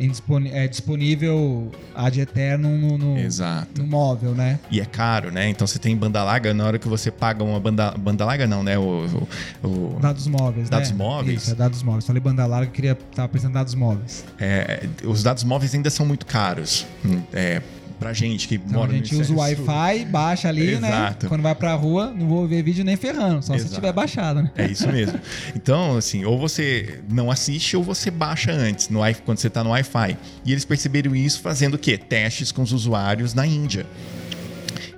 [0.52, 4.58] é disponível ad eterno no, no, no, móvel, né?
[4.70, 5.48] E é caro, né?
[5.48, 8.62] Então você tem banda larga, na hora que você paga uma banda, banda larga não,
[8.62, 8.78] né?
[8.78, 9.28] O,
[9.62, 10.96] o, o dados móveis, Dados né?
[10.96, 11.42] móveis.
[11.42, 12.06] Isso, é dados móveis.
[12.06, 14.24] Falei banda larga, queria tava pensando em dados móveis.
[14.38, 16.86] É, os dados móveis ainda são muito caros.
[17.32, 17.62] É,
[18.00, 20.88] pra gente que então, mora no A gente usa o Wi-Fi, baixa ali, né?
[20.88, 21.26] Exato.
[21.26, 21.28] né?
[21.28, 23.68] Quando vai pra rua, não vou ver vídeo nem ferrando, só Exato.
[23.68, 24.50] se tiver baixado, né?
[24.56, 25.20] É isso mesmo.
[25.54, 29.70] Então, assim, ou você não assiste ou você baixa antes, no, quando você tá no
[29.70, 30.16] Wi-Fi.
[30.44, 31.98] E eles perceberam isso fazendo o quê?
[31.98, 33.86] Testes com os usuários na Índia.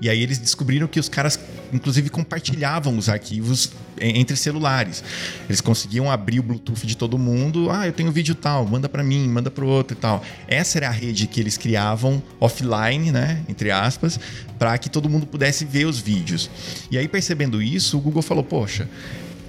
[0.00, 1.38] E aí eles descobriram que os caras,
[1.73, 5.03] inclusive, compartilhavam os arquivos entre celulares.
[5.49, 7.70] Eles conseguiam abrir o Bluetooth de todo mundo.
[7.70, 10.23] Ah, eu tenho vídeo tal, manda para mim, manda para outro e tal.
[10.47, 14.18] Essa era a rede que eles criavam offline, né, entre aspas,
[14.59, 16.51] para que todo mundo pudesse ver os vídeos.
[16.91, 18.89] E aí percebendo isso, o Google falou: "Poxa,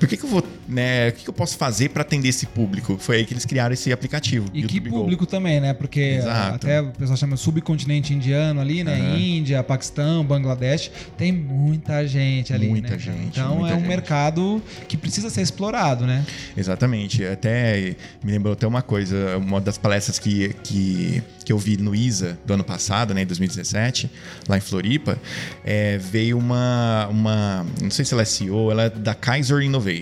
[0.04, 1.08] por que, que eu vou, né?
[1.08, 2.98] O que, que eu posso fazer para atender esse público?
[3.00, 4.50] Foi aí que eles criaram esse aplicativo.
[4.54, 5.32] E YouTube que público Go.
[5.32, 5.74] também, né?
[5.74, 6.56] Porque Exato.
[6.56, 9.00] até o pessoal chama subcontinente indiano ali, né?
[9.00, 9.18] Uhum.
[9.18, 12.68] Índia, Paquistão, Bangladesh, tem muita gente ali.
[12.68, 13.00] Muita né?
[13.00, 13.40] gente.
[13.40, 13.88] Então muita é um gente.
[13.88, 16.26] mercado que precisa ser explorado, né?
[16.58, 17.24] Exatamente.
[17.24, 21.96] Até me lembrou até uma coisa, uma das palestras que, que, que eu vi no
[21.96, 23.22] ISA do ano passado, né?
[23.22, 24.12] Em 2017,
[24.50, 25.18] lá em Floripa,
[25.64, 27.66] é, veio uma, uma.
[27.82, 29.93] Não sei se ela é CEO, ela é da Kaiser Innovation.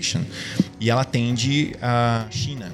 [0.80, 2.72] E ela atende a China.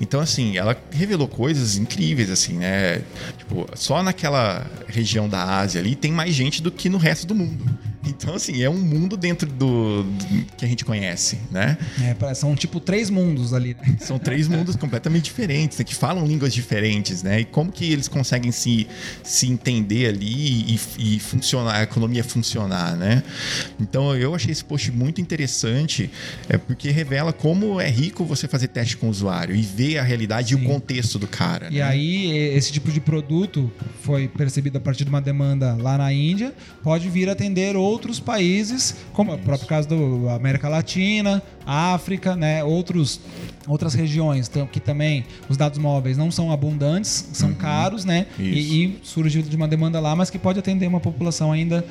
[0.00, 3.02] Então, assim, ela revelou coisas incríveis, assim, né?
[3.38, 7.34] Tipo, só naquela região da Ásia ali tem mais gente do que no resto do
[7.34, 7.64] mundo.
[8.06, 11.76] Então, assim, é um mundo dentro do, do que a gente conhece, né?
[12.00, 13.74] É, são tipo três mundos ali.
[13.74, 13.96] Né?
[14.06, 15.84] São três mundos completamente diferentes, né?
[15.84, 17.40] que falam línguas diferentes, né?
[17.40, 18.86] E como que eles conseguem se,
[19.22, 23.22] se entender ali e, e funcionar, a economia funcionar, né?
[23.80, 26.10] Então, eu achei esse post muito interessante,
[26.48, 30.02] é porque revela como é rico você fazer teste com o usuário e ver a
[30.02, 30.60] realidade Sim.
[30.60, 31.68] e o contexto do cara.
[31.70, 31.82] E né?
[31.82, 33.70] aí, esse tipo de produto
[34.02, 38.20] foi percebido a partir de uma demanda lá na Índia, pode vir atender outros outros
[38.20, 43.20] países, como o próprio caso da América Latina, África, né, outros,
[43.66, 47.54] outras regiões que também os dados móveis não são abundantes, são uhum.
[47.54, 48.26] caros, né?
[48.38, 51.84] E, e, surgiu de uma demanda lá, mas que pode atender uma população ainda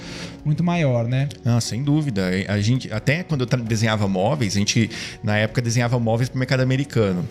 [0.45, 1.27] muito maior, né?
[1.43, 2.29] Ah, sem dúvida.
[2.47, 4.89] A gente, até quando eu desenhava móveis, a gente
[5.23, 7.27] na época desenhava móveis para o mercado americano.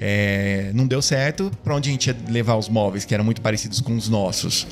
[0.00, 3.40] É, não deu certo para onde a gente ia levar os móveis, que eram muito
[3.40, 4.66] parecidos com os nossos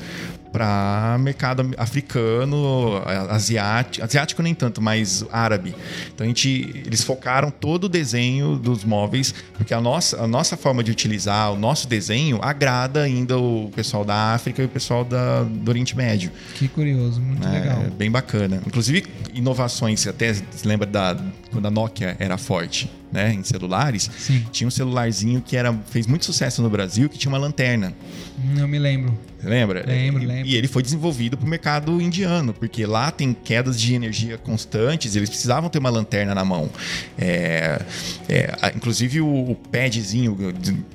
[0.57, 2.99] para mercado africano,
[3.29, 5.75] asiático, asiático nem tanto, mas árabe.
[6.11, 10.57] Então a gente, eles focaram todo o desenho dos móveis, porque a nossa, a nossa
[10.57, 15.05] forma de utilizar o nosso desenho agrada ainda o pessoal da África e o pessoal
[15.05, 16.31] da, do Oriente Médio.
[16.55, 17.83] Que curioso, muito é, legal.
[17.95, 18.59] Bem bacana.
[18.65, 19.05] Inclusive
[19.35, 21.15] inovações, até se lembra da
[21.51, 24.43] quando a Nokia era forte, né, em celulares, Sim.
[24.51, 27.93] tinha um celularzinho que era fez muito sucesso no Brasil, que tinha uma lanterna.
[28.55, 29.17] Não me lembro.
[29.47, 29.83] Lembra?
[29.85, 30.47] Lembro, lembro.
[30.47, 35.15] E ele foi desenvolvido para o mercado indiano, porque lá tem quedas de energia constantes,
[35.15, 36.69] eles precisavam ter uma lanterna na mão.
[37.17, 37.81] É,
[38.27, 40.37] é, inclusive o, o padzinho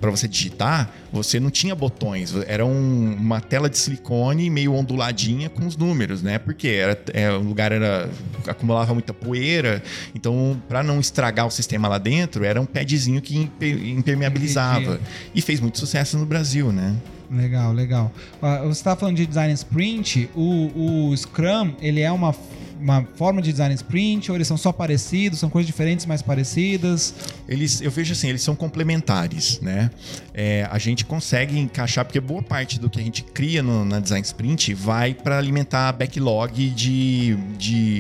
[0.01, 5.51] para você digitar, você não tinha botões, era um, uma tela de silicone meio onduladinha
[5.51, 6.39] com os números, né?
[6.39, 8.09] Porque era, é, o lugar era
[8.47, 9.83] acumulava muita poeira,
[10.15, 15.01] então para não estragar o sistema lá dentro, era um padzinho que impermeabilizava.
[15.35, 16.95] E fez muito sucesso no Brasil, né?
[17.31, 18.13] Legal, legal.
[18.43, 22.35] Uh, você estava falando de design sprint, o, o Scrum, ele é uma
[22.83, 27.15] uma forma de design sprint ou eles são só parecidos, são coisas diferentes, mais parecidas?
[27.49, 29.91] Eles, eu vejo assim, eles são complementares, né?
[30.35, 34.01] É, a gente consegue encaixar, porque boa parte do que a gente cria no, na
[34.01, 37.92] design sprint vai para alimentar backlog de, de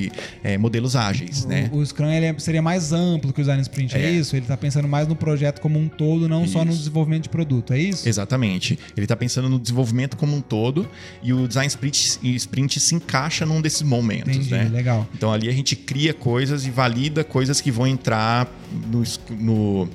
[0.42, 1.68] é, modelos ágeis, o, né?
[1.72, 4.34] O Scrum ele é, seria mais amplo que o design sprint, é, é isso?
[4.34, 6.54] Ele está pensando mais no projeto como um todo, não isso.
[6.54, 8.08] só no desenvolvimento de produto, é isso?
[8.08, 8.78] Exatamente.
[8.96, 10.88] Ele está pensando no desenvolvimento como um todo
[11.22, 14.50] e o design sprint, sprint se encaixa num desses momentos, Entendi.
[14.50, 14.68] né?
[14.72, 15.06] legal.
[15.14, 18.48] Então ali a gente cria coisas e valida coisas que vão entrar
[18.90, 19.88] no, no,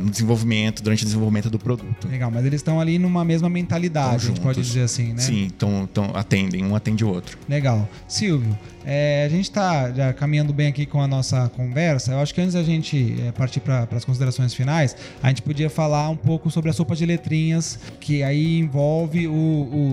[0.00, 2.08] no desenvolvimento, durante o desenvolvimento do produto.
[2.08, 5.20] Legal, mas eles estão ali numa mesma mentalidade, a gente pode dizer assim, né?
[5.20, 7.38] Sim, então, atendem, um atende o outro.
[7.48, 7.88] Legal.
[8.08, 12.12] Silvio, é, a gente está já caminhando bem aqui com a nossa conversa.
[12.12, 15.70] Eu acho que antes da gente é, partir para as considerações finais, a gente podia
[15.70, 19.32] falar um pouco sobre a sopa de letrinhas, que aí envolve o,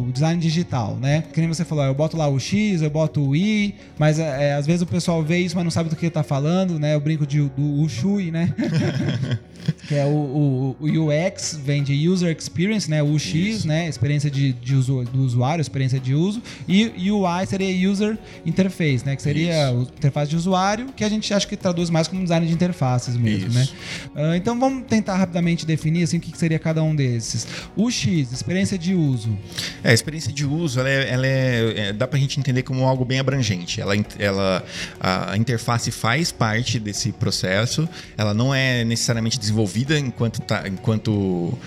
[0.07, 1.23] o design digital, né?
[1.33, 4.49] Que nem você falou, eu boto lá o X, eu boto o I, mas é,
[4.49, 6.93] é às vezes o pessoal vê isso, mas não sabe do que está falando, né?
[6.93, 8.53] Eu brinco de, do Ushui, né?
[9.87, 13.01] que é o, o, o, UX, vem de User Experience, né?
[13.01, 13.67] O UX, Isso.
[13.67, 13.87] né?
[13.87, 16.41] Experiência de, de uso, do usuário, experiência de uso.
[16.67, 19.15] E UI seria User Interface, né?
[19.15, 22.45] Que seria a interface de usuário, que a gente acha que traduz mais como design
[22.45, 23.57] de interfaces mesmo, Isso.
[23.57, 23.67] né?
[24.15, 27.47] Uh, então vamos tentar rapidamente definir assim, o que seria cada um desses.
[27.75, 29.37] O X, experiência de uso.
[29.83, 32.85] É, a experiência de uso, ela é, ela é, é dá pra gente entender como
[32.85, 33.79] algo bem abrangente.
[33.81, 34.63] Ela, ela,
[34.99, 37.87] a interface faz parte desse processo,
[38.17, 39.50] ela não é necessariamente desenvolvida
[39.97, 41.59] enquanto, tá, enquanto o,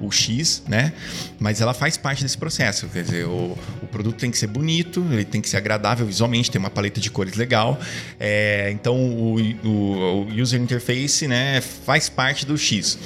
[0.00, 0.92] o X, né?
[1.38, 2.86] Mas ela faz parte desse processo.
[2.88, 6.50] Quer dizer, o, o, produto tem que ser bonito, ele tem que ser agradável visualmente,
[6.50, 7.80] ter uma paleta de cores legal.
[8.18, 12.98] É, então o, o, o, user interface, né, faz parte do X.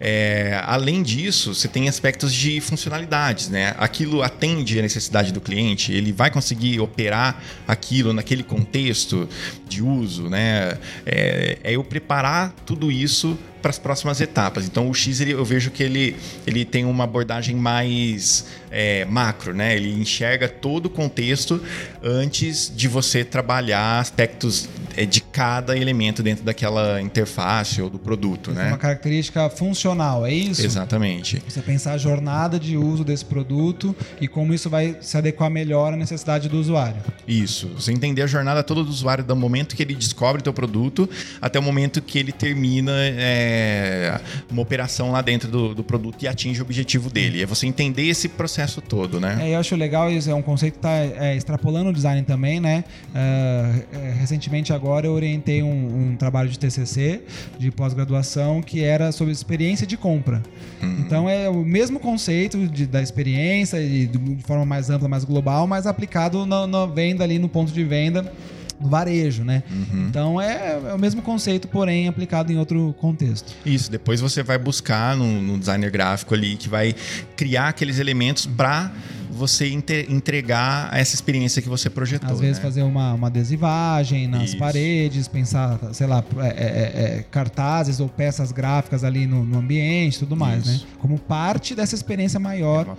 [0.00, 3.74] É, além disso, você tem aspectos de funcionalidades, né?
[3.78, 9.28] Aquilo atende a necessidade do cliente, ele vai conseguir operar aquilo naquele contexto
[9.68, 10.78] de uso, né?
[11.04, 14.66] É, é eu preparar tudo isso para as próximas etapas.
[14.66, 19.54] Então o X ele, eu vejo que ele, ele tem uma abordagem mais é, macro,
[19.54, 19.76] né?
[19.76, 21.62] Ele enxerga todo o contexto
[22.02, 28.52] antes de você trabalhar aspectos é, de cada elemento dentro daquela interface ou do produto,
[28.52, 28.68] né?
[28.68, 30.64] Uma característica funcional, é isso?
[30.64, 31.42] Exatamente.
[31.46, 35.92] Você pensar a jornada de uso desse produto e como isso vai se adequar melhor
[35.92, 37.02] à necessidade do usuário.
[37.28, 37.68] Isso.
[37.76, 41.06] Você entender a jornada toda do usuário do momento que ele descobre o teu produto
[41.38, 44.18] até o momento que ele termina é,
[44.50, 47.42] uma operação lá dentro do, do, produto e atinge o objetivo dele.
[47.42, 49.36] É você entender esse processo todo, né?
[49.42, 52.58] É, eu acho legal isso, é um conceito que está é, extrapolando o design também,
[52.58, 52.84] né?
[53.10, 57.22] Uh, recentemente agora eu orientei um, um trabalho de TCC,
[57.58, 60.42] de pós-graduação, que era sobre experiência de compra.
[60.82, 60.96] Uhum.
[61.00, 65.66] Então é o mesmo conceito de, da experiência, de, de, forma mais ampla, mais global,
[65.66, 68.32] mas aplicado na, venda ali, no ponto de venda
[68.78, 69.62] no varejo, né?
[69.70, 70.06] Uhum.
[70.06, 73.54] Então é, é, o mesmo conceito, porém aplicado em outro contexto.
[73.64, 76.94] Isso, depois você vai buscar no, no designer gráfico ali que vai
[77.36, 78.92] criar aqueles elementos para
[79.36, 82.30] você entregar essa experiência que você projetou.
[82.30, 82.62] Às vezes né?
[82.62, 84.58] fazer uma, uma adesivagem nas Isso.
[84.58, 89.58] paredes, pensar, sei lá, é, é, é, é, cartazes ou peças gráficas ali no, no
[89.58, 90.74] ambiente tudo mais, né?
[90.74, 90.86] Isso.
[90.86, 90.92] né?
[90.98, 92.96] Como parte dessa experiência maior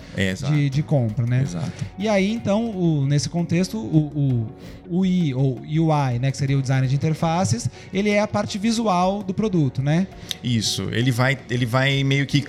[0.50, 1.42] de, de compra, né?
[1.42, 1.86] Exato.
[1.98, 4.48] E aí, então, o, nesse contexto, o,
[4.90, 8.28] o, o I ou UI, né, que seria o design de interfaces, ele é a
[8.28, 10.08] parte visual do produto, né?
[10.44, 10.90] Isso.
[10.92, 12.46] Ele vai, ele vai meio que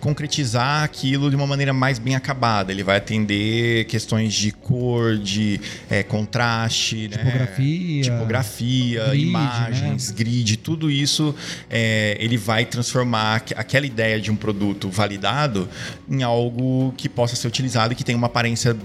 [0.00, 2.72] concretizar aquilo de uma maneira mais bem acabada.
[2.72, 5.60] Ele vai atender entender questões de cor, de
[5.90, 8.02] é, contraste, tipografia, né?
[8.02, 10.14] tipografia grid, imagens, né?
[10.16, 11.34] grid, tudo isso
[11.70, 15.68] é, ele vai transformar aquela ideia de um produto validado
[16.08, 18.76] em algo que possa ser utilizado e que tenha uma aparência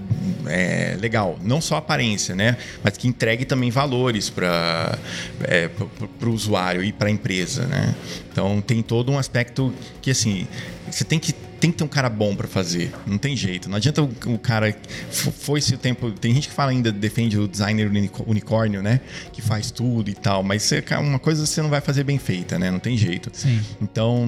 [0.46, 1.38] é, legal.
[1.44, 2.58] Não só aparência, né?
[2.84, 4.98] Mas que entregue também valores para
[5.44, 5.70] é,
[6.22, 7.96] o usuário e para a empresa, né?
[8.32, 10.48] Então tem todo um aspecto que assim
[10.98, 12.94] você tem que tem que ter um cara bom para fazer.
[13.06, 13.70] Não tem jeito.
[13.70, 14.76] Não adianta o, o cara.
[15.12, 16.12] Foi-se o tempo.
[16.12, 17.90] Tem gente que fala ainda, defende o designer
[18.26, 19.02] unicórnio, né?
[19.32, 20.44] Que faz tudo e tal.
[20.44, 22.70] Mas você, uma coisa você não vai fazer bem feita, né?
[22.70, 23.32] Não tem jeito.
[23.34, 23.60] Sim.
[23.82, 24.28] Então,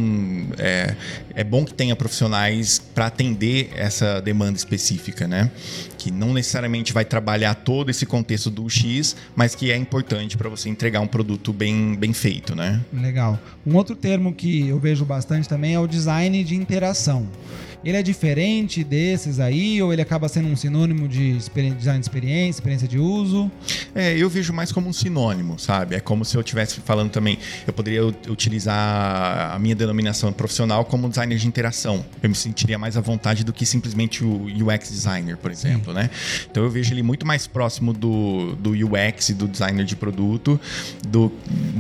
[0.58, 0.96] é,
[1.36, 5.52] é bom que tenha profissionais para atender essa demanda específica, né?
[6.10, 10.50] Que não necessariamente vai trabalhar todo esse contexto do X, mas que é importante para
[10.50, 12.82] você entregar um produto bem, bem feito, né?
[12.92, 13.40] Legal.
[13.64, 17.28] Um outro termo que eu vejo bastante também é o design de interação
[17.84, 22.60] ele é diferente desses aí ou ele acaba sendo um sinônimo de design de experiência,
[22.60, 23.50] experiência de uso?
[23.96, 25.96] É, eu vejo mais como um sinônimo, sabe?
[25.96, 31.08] É como se eu estivesse falando também, eu poderia utilizar a minha denominação profissional como
[31.08, 32.06] designer de interação.
[32.22, 36.00] Eu me sentiria mais à vontade do que simplesmente o UX designer, por exemplo, Sim.
[36.00, 36.10] né?
[36.50, 40.60] Então eu vejo ele muito mais próximo do, do UX e do designer de produto
[41.08, 41.32] do,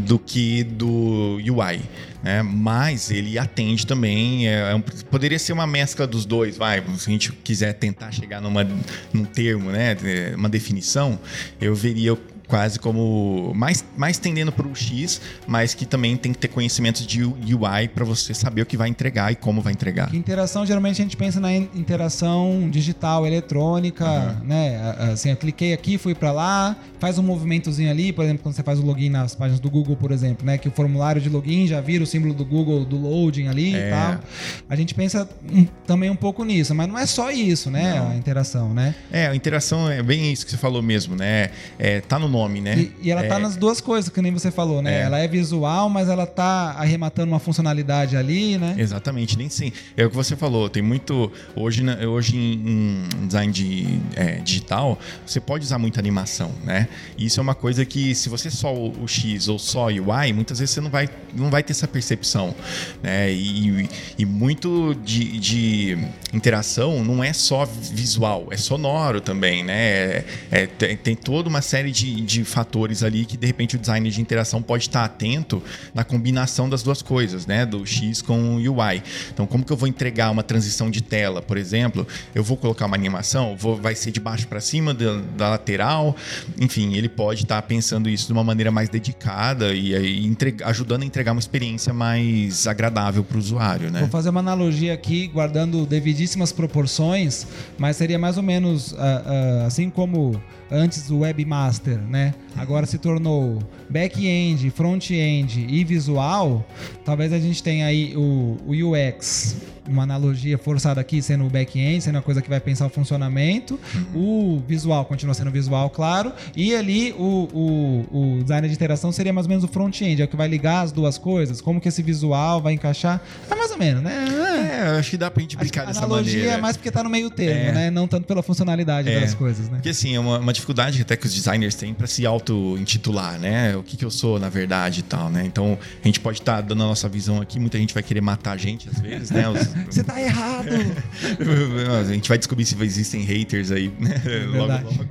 [0.06, 1.82] do que do UI
[2.24, 2.41] né?
[2.43, 7.09] Mas ele atende também, é, é um, poderia ser uma mescla dos dois, vai, se
[7.09, 8.67] a gente quiser tentar chegar numa,
[9.13, 9.95] num termo, né?
[10.36, 11.20] Uma definição,
[11.59, 12.17] eu veria
[12.50, 17.06] quase como mais, mais tendendo para o X, mas que também tem que ter conhecimentos
[17.06, 20.14] de UI para você saber o que vai entregar e como vai entregar.
[20.14, 24.47] Interação, geralmente a gente pensa na interação digital, eletrônica, uhum.
[24.47, 24.95] né?
[25.12, 28.64] Assim, eu cliquei aqui, fui para lá, faz um movimentozinho ali, por exemplo, quando você
[28.64, 30.58] faz o login nas páginas do Google, por exemplo, né?
[30.58, 33.88] Que o formulário de login já vira o símbolo do Google do loading ali é.
[33.88, 34.20] e tal.
[34.68, 38.00] A gente pensa um, também um pouco nisso, mas não é só isso, né?
[38.00, 38.12] Não.
[38.12, 38.95] A interação, né?
[39.12, 41.52] É, a interação é bem isso que você falou mesmo, né?
[41.78, 42.78] É, tá no nome né?
[42.78, 43.40] E, e ela tá é...
[43.40, 45.00] nas duas coisas, que nem você falou, né?
[45.00, 45.02] É.
[45.04, 48.76] Ela é visual, mas ela tá arrematando uma funcionalidade ali, né?
[48.78, 49.72] Exatamente, nem sim.
[49.96, 51.32] É o que você falou, tem muito.
[51.56, 56.88] Hoje, né, hoje em, em design de, é, digital, você pode usar muita animação, né?
[57.18, 59.90] E isso é uma coisa que, se você só o, o X ou só o
[59.90, 62.56] UI, muitas vezes você não vai, não vai ter essa percepção.
[63.04, 63.32] Né?
[63.32, 65.98] E, e muito de, de
[66.34, 69.80] interação não é só visual, é sonoro também, né?
[69.80, 73.80] É, é, tem, tem toda uma série de, de fatores ali que de repente o
[73.80, 75.63] design de interação pode estar atento
[75.95, 77.65] na combinação das duas coisas, né?
[77.65, 79.01] Do X com o UI.
[79.34, 82.07] Então, como que eu vou entregar uma transição de tela, por exemplo?
[82.36, 86.15] Eu vou colocar uma animação, vou, vai ser de baixo para cima, da, da, lateral,
[86.59, 91.01] enfim, ele pode estar pensando isso de uma maneira mais dedicada e aí entrega, ajudando
[91.01, 94.01] a entregar uma experiência mais agradável para o usuário, né?
[94.01, 99.65] Vou fazer uma analogia aqui, guardando devidíssimas proporções, mas seria mais ou menos uh, uh,
[99.65, 100.39] assim como
[100.72, 102.34] antes o webmaster, né?
[102.55, 103.59] Agora se tornou
[103.89, 106.65] back-end, front-end e visual.
[107.03, 109.57] Talvez a gente tenha aí o, o UX
[109.88, 113.80] uma analogia forçada aqui sendo o back-end, sendo a coisa que vai pensar o funcionamento.
[114.13, 116.32] O visual continua sendo visual, claro.
[116.55, 120.25] E ali o, o, o design de interação seria mais ou menos o front-end, é
[120.25, 121.61] o que vai ligar as duas coisas.
[121.61, 123.21] Como que esse visual vai encaixar.
[123.49, 124.25] É mais ou menos, né?
[124.71, 126.30] É, acho que dá pra gente brincar dessa maneira.
[126.30, 127.71] Analogia é mais porque tá no meio termo, é.
[127.71, 127.91] né?
[127.91, 129.19] Não tanto pela funcionalidade é.
[129.19, 129.77] das coisas, né?
[129.77, 133.75] Porque assim, é uma, uma dificuldade até que os designers têm para se auto-intitular, né?
[133.75, 135.43] O que, que eu sou, na verdade, e tal, né?
[135.45, 138.21] Então, a gente pode estar tá dando a nossa visão aqui, muita gente vai querer
[138.21, 139.47] matar a gente às vezes, né?
[139.49, 139.59] Os,
[139.89, 140.69] Você tá errado.
[141.99, 144.21] a gente vai descobrir se existem haters aí, né?
[144.25, 145.09] É logo, logo.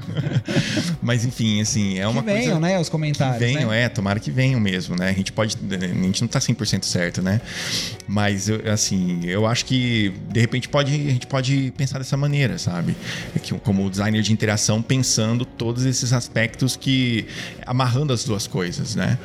[1.03, 2.61] Mas enfim, assim, é uma que venham, coisa...
[2.61, 3.39] né, os comentários.
[3.39, 3.85] Que venham, né?
[3.85, 5.11] é, tomara que venham mesmo, né?
[5.11, 5.57] A gente pode.
[5.71, 7.41] A gente não tá 100% certo, né?
[8.07, 12.97] Mas, assim, eu acho que de repente pode, a gente pode pensar dessa maneira, sabe?
[13.35, 17.27] É que, como designer de interação, pensando todos esses aspectos que.
[17.67, 19.19] amarrando as duas coisas, né?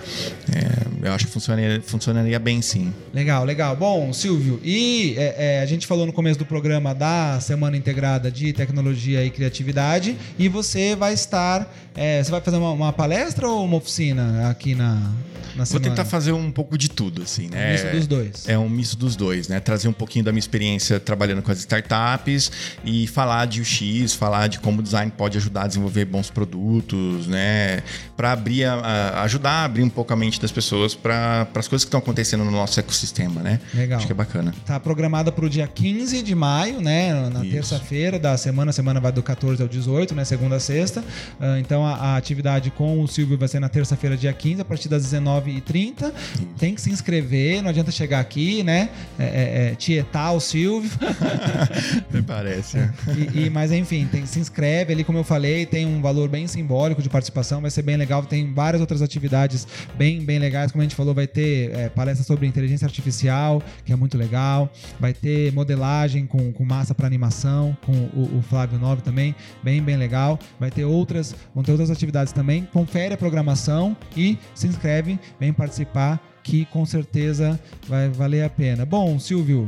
[0.53, 2.93] É, eu acho que funcionaria, funcionaria bem, sim.
[3.13, 3.75] Legal, legal.
[3.75, 8.32] Bom, Silvio, e é, é, a gente falou no começo do programa da Semana Integrada
[8.32, 11.71] de Tecnologia e Criatividade, e você vai estar.
[11.95, 15.89] é, você vai fazer uma, uma palestra ou uma oficina aqui na, na Vou semana?
[15.89, 17.76] tentar fazer um pouco de tudo, assim, né?
[17.76, 18.47] Isso dos dois.
[18.49, 19.59] É um misto dos dois, né?
[19.59, 22.51] Trazer um pouquinho da minha experiência trabalhando com as startups
[22.84, 27.28] e falar de UX, falar de como o design pode ajudar a desenvolver bons produtos,
[27.28, 27.84] né?
[28.17, 31.67] Para abrir, a, a- ajudar a abrir um pouco a mente das pessoas para as
[31.67, 33.59] coisas que estão acontecendo no nosso ecossistema, né?
[33.74, 33.97] Legal.
[33.97, 34.53] Acho que é bacana.
[34.65, 34.80] Tá
[35.14, 37.30] programada para o dia 15 de maio, né?
[37.30, 38.72] Na terça-feira da semana.
[38.72, 40.26] A semana vai do 14 ao 18, né?
[40.26, 41.03] Segunda a sexta.
[41.39, 44.66] Ah, então a, a atividade com o Silvio vai ser na terça-feira, dia 15, a
[44.66, 46.11] partir das 19h30.
[46.57, 48.89] Tem que se inscrever, não adianta chegar aqui, né?
[49.20, 50.89] É, é, é, tietar o Silvio.
[52.09, 52.78] Até parece.
[52.78, 52.93] né?
[53.36, 56.47] E, e- mas enfim, tem, se inscreve ali, como eu falei, tem um valor bem
[56.47, 58.24] simbólico de participação, vai ser bem legal.
[58.24, 60.72] Tem várias outras atividades bem, bem legais.
[60.72, 64.72] Como a gente falou, vai ter é, palestra sobre inteligência artificial, que é muito legal.
[65.04, 69.84] Vai ter modelagem com, com massa para animação, com o, o Flávio Nove também, bem,
[69.84, 70.39] bem legal.
[70.58, 72.66] Vai ter outras, vão ter outras atividades também.
[72.72, 78.86] Confere a programação e se inscreve, vem participar que com certeza vai valer a pena.
[78.86, 79.68] Bom, Silvio,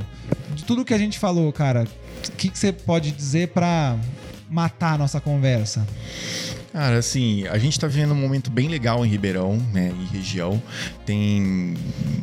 [0.53, 3.97] de tudo que a gente falou, cara, o que, que você pode dizer para
[4.49, 5.85] matar a nossa conversa?
[6.75, 10.61] Cara, assim, a gente tá vivendo um momento bem legal em Ribeirão, né, e região.
[11.05, 11.73] Tem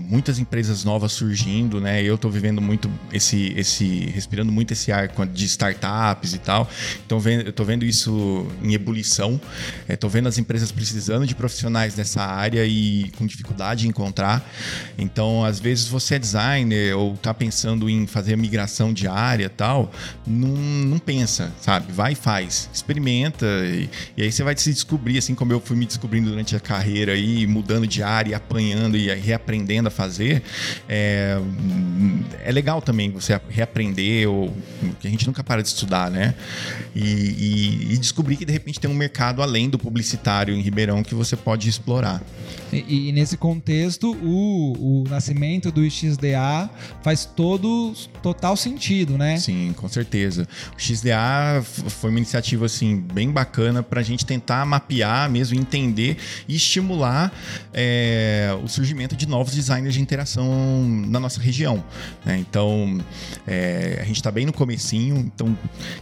[0.07, 2.03] muitas empresas novas surgindo, né?
[2.03, 6.69] Eu tô vivendo muito esse, esse respirando muito esse ar de startups e tal.
[7.07, 9.41] Então, eu tô vendo isso em ebulição.
[9.89, 14.47] É, tô vendo as empresas precisando de profissionais dessa área e com dificuldade em encontrar.
[14.99, 19.49] Então, às vezes você é designer ou tá pensando em fazer a migração de área
[19.49, 19.91] tal,
[20.27, 21.91] não, não pensa, sabe?
[21.91, 25.77] Vai e faz, experimenta e, e aí você vai se descobrir, assim como eu fui
[25.77, 30.43] me descobrindo durante a carreira aí, mudando de área, e apanhando e reaprendendo a fazer.
[30.89, 31.39] É,
[32.45, 34.55] é legal também você reaprender, ou
[35.01, 36.35] que a gente nunca para de estudar, né?
[36.95, 41.03] E, e- e descobrir que de repente tem um mercado além do publicitário em Ribeirão
[41.03, 42.23] que você pode explorar.
[42.73, 46.71] E, e nesse contexto, o, o nascimento do XDA
[47.03, 49.37] faz todo total sentido, né?
[49.37, 50.49] Sim, com certeza.
[50.77, 56.17] O XDA foi uma iniciativa assim bem bacana para a gente tentar mapear mesmo, entender
[56.49, 57.31] e estimular
[57.73, 61.85] é, o surgimento de novos designers de interação na nossa região.
[62.25, 62.39] né?
[62.39, 62.99] Então,
[63.47, 65.17] é, a gente está bem no comecinho.
[65.17, 65.57] Então,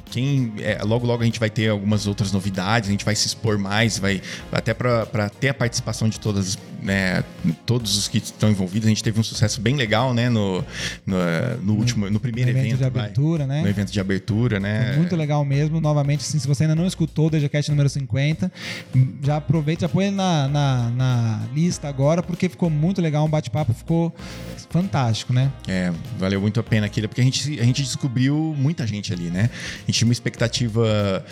[0.07, 3.27] quem é, logo logo a gente vai ter algumas outras novidades, a gente vai se
[3.27, 4.23] expor mais, vai
[4.53, 7.25] até para ter a participação de todas, né,
[7.67, 8.87] todos os que estão envolvidos.
[8.87, 10.65] A gente teve um sucesso bem legal, né, no,
[11.07, 11.17] no,
[11.63, 13.05] no último, no primeiro No evento de vai.
[13.05, 13.63] abertura, né?
[13.63, 14.89] No evento de abertura, né?
[14.89, 15.81] Foi muito legal mesmo.
[15.81, 18.51] Novamente, assim, se você ainda não escutou o DGCast número 50,
[19.23, 23.25] já aproveita, já põe ele na, na, na lista agora, porque ficou muito legal.
[23.25, 24.15] Um bate-papo ficou
[24.71, 25.51] fantástico, né?
[25.67, 29.31] É, valeu muito a pena aquilo, porque a gente, a gente descobriu muita gente ali,
[29.31, 29.51] né?
[29.53, 31.25] A gente tinha uma expectativa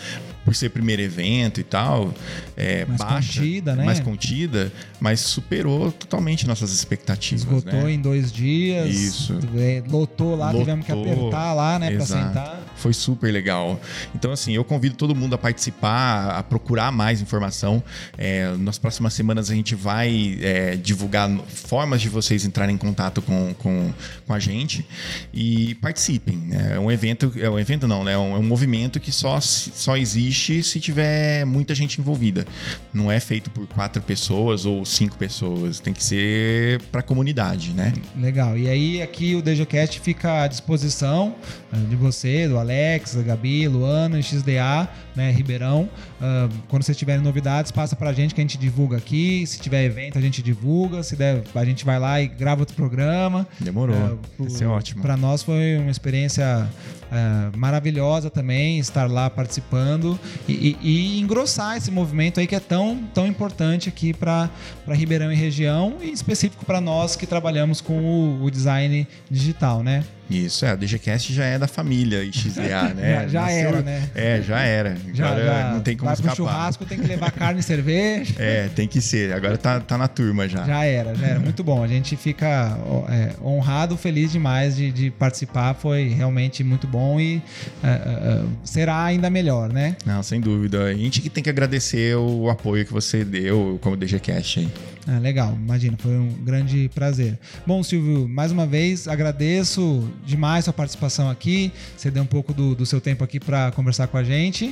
[0.45, 2.13] por ser primeiro evento e tal,
[2.57, 3.83] é, Mais baixa, contida, né?
[3.85, 7.91] mais contida, mas superou totalmente nossas expectativas, Esgotou né?
[7.93, 8.95] em dois dias.
[8.95, 9.37] Isso.
[9.57, 11.11] é, Lotou lá, tivemos que Lotou.
[11.13, 12.27] apertar lá, né, Exato.
[12.27, 12.59] sentar.
[12.77, 13.79] Foi super legal.
[14.15, 17.83] Então, assim, eu convido todo mundo a participar, a procurar mais informação.
[18.17, 23.21] É, nas próximas semanas a gente vai é, divulgar formas de vocês entrarem em contato
[23.21, 23.93] com, com,
[24.25, 24.85] com a gente
[25.33, 26.37] e participem.
[26.37, 26.73] né?
[26.75, 28.13] É um evento, é um evento não, né?
[28.13, 32.45] É um, é um movimento que só, só existe se tiver muita gente envolvida.
[32.93, 35.79] Não é feito por quatro pessoas ou cinco pessoas.
[35.79, 37.93] Tem que ser para a comunidade, né?
[38.17, 38.57] Legal.
[38.57, 41.35] E aí, aqui o DGCast fica à disposição
[41.71, 45.89] eh, de você, do Alex, da Gabi, Luana, XDA, né, Ribeirão.
[46.21, 49.45] Ah, quando vocês tiverem novidades, passa pra gente que a gente divulga aqui.
[49.45, 51.03] Se tiver evento, a gente divulga.
[51.03, 53.47] Se der, a gente vai lá e grava outro programa.
[53.59, 53.95] Demorou.
[53.95, 55.01] É, Vai ser ótimo.
[55.01, 56.69] Para nós foi uma experiência
[57.11, 62.59] é, maravilhosa também estar lá participando e, e- e engrossar esse movimento aí que é
[62.59, 64.49] tão, tão importante aqui para
[64.87, 69.81] Ribeirão e região e em específico para nós que trabalhamos com o, o design digital,
[69.83, 70.03] né?
[70.29, 70.73] Isso, é.
[70.73, 73.23] O DGCast já é da família XDA, né?
[73.23, 74.09] já, já Nasceu, era, né?
[74.13, 74.97] É, já era.
[75.13, 76.35] Já, Agora já não tem como vai escapar.
[76.35, 78.35] Pro churrasco tem que levar carne e cerveja.
[78.37, 79.33] É, tem que ser.
[79.33, 80.65] Agora tá, tá na turma já.
[80.65, 81.39] Já era, já era.
[81.39, 81.83] Muito bom.
[81.83, 82.77] A gente fica
[83.09, 85.73] é, honrado, feliz demais de, de, participar.
[85.73, 87.37] Foi realmente muito bom e
[87.83, 89.95] uh, uh, será ainda melhor, né?
[90.05, 90.85] Não, sem dúvida.
[90.85, 94.69] A gente que tem que agradecer o apoio que você deu como DGCast aí.
[95.11, 97.39] Ah, legal, imagina, foi um grande prazer.
[97.65, 101.71] Bom, Silvio, mais uma vez agradeço demais sua participação aqui.
[101.97, 104.71] Você deu um pouco do, do seu tempo aqui para conversar com a gente.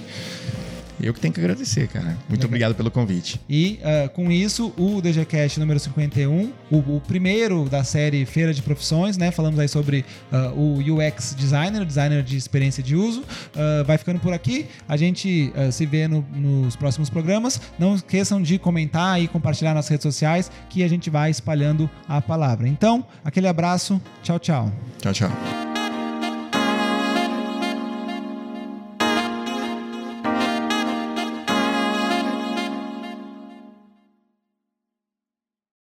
[1.02, 2.18] Eu que tenho que agradecer, cara.
[2.28, 2.46] Muito Legal.
[2.46, 3.40] obrigado pelo convite.
[3.50, 8.62] E uh, com isso, o DGCast número 51, o, o primeiro da série Feira de
[8.62, 9.32] Profissões, né?
[9.32, 13.22] Falamos aí sobre uh, o UX designer, o designer de experiência de uso.
[13.22, 14.68] Uh, vai ficando por aqui.
[14.88, 17.60] A gente se vê no, nos próximos programas.
[17.78, 22.22] Não esqueçam de comentar e compartilhar nas redes sociais que a gente vai espalhando a
[22.22, 22.68] palavra.
[22.68, 24.02] Então, aquele abraço.
[24.24, 24.72] Tchau, tchau.
[25.00, 25.77] Tchau, tchau.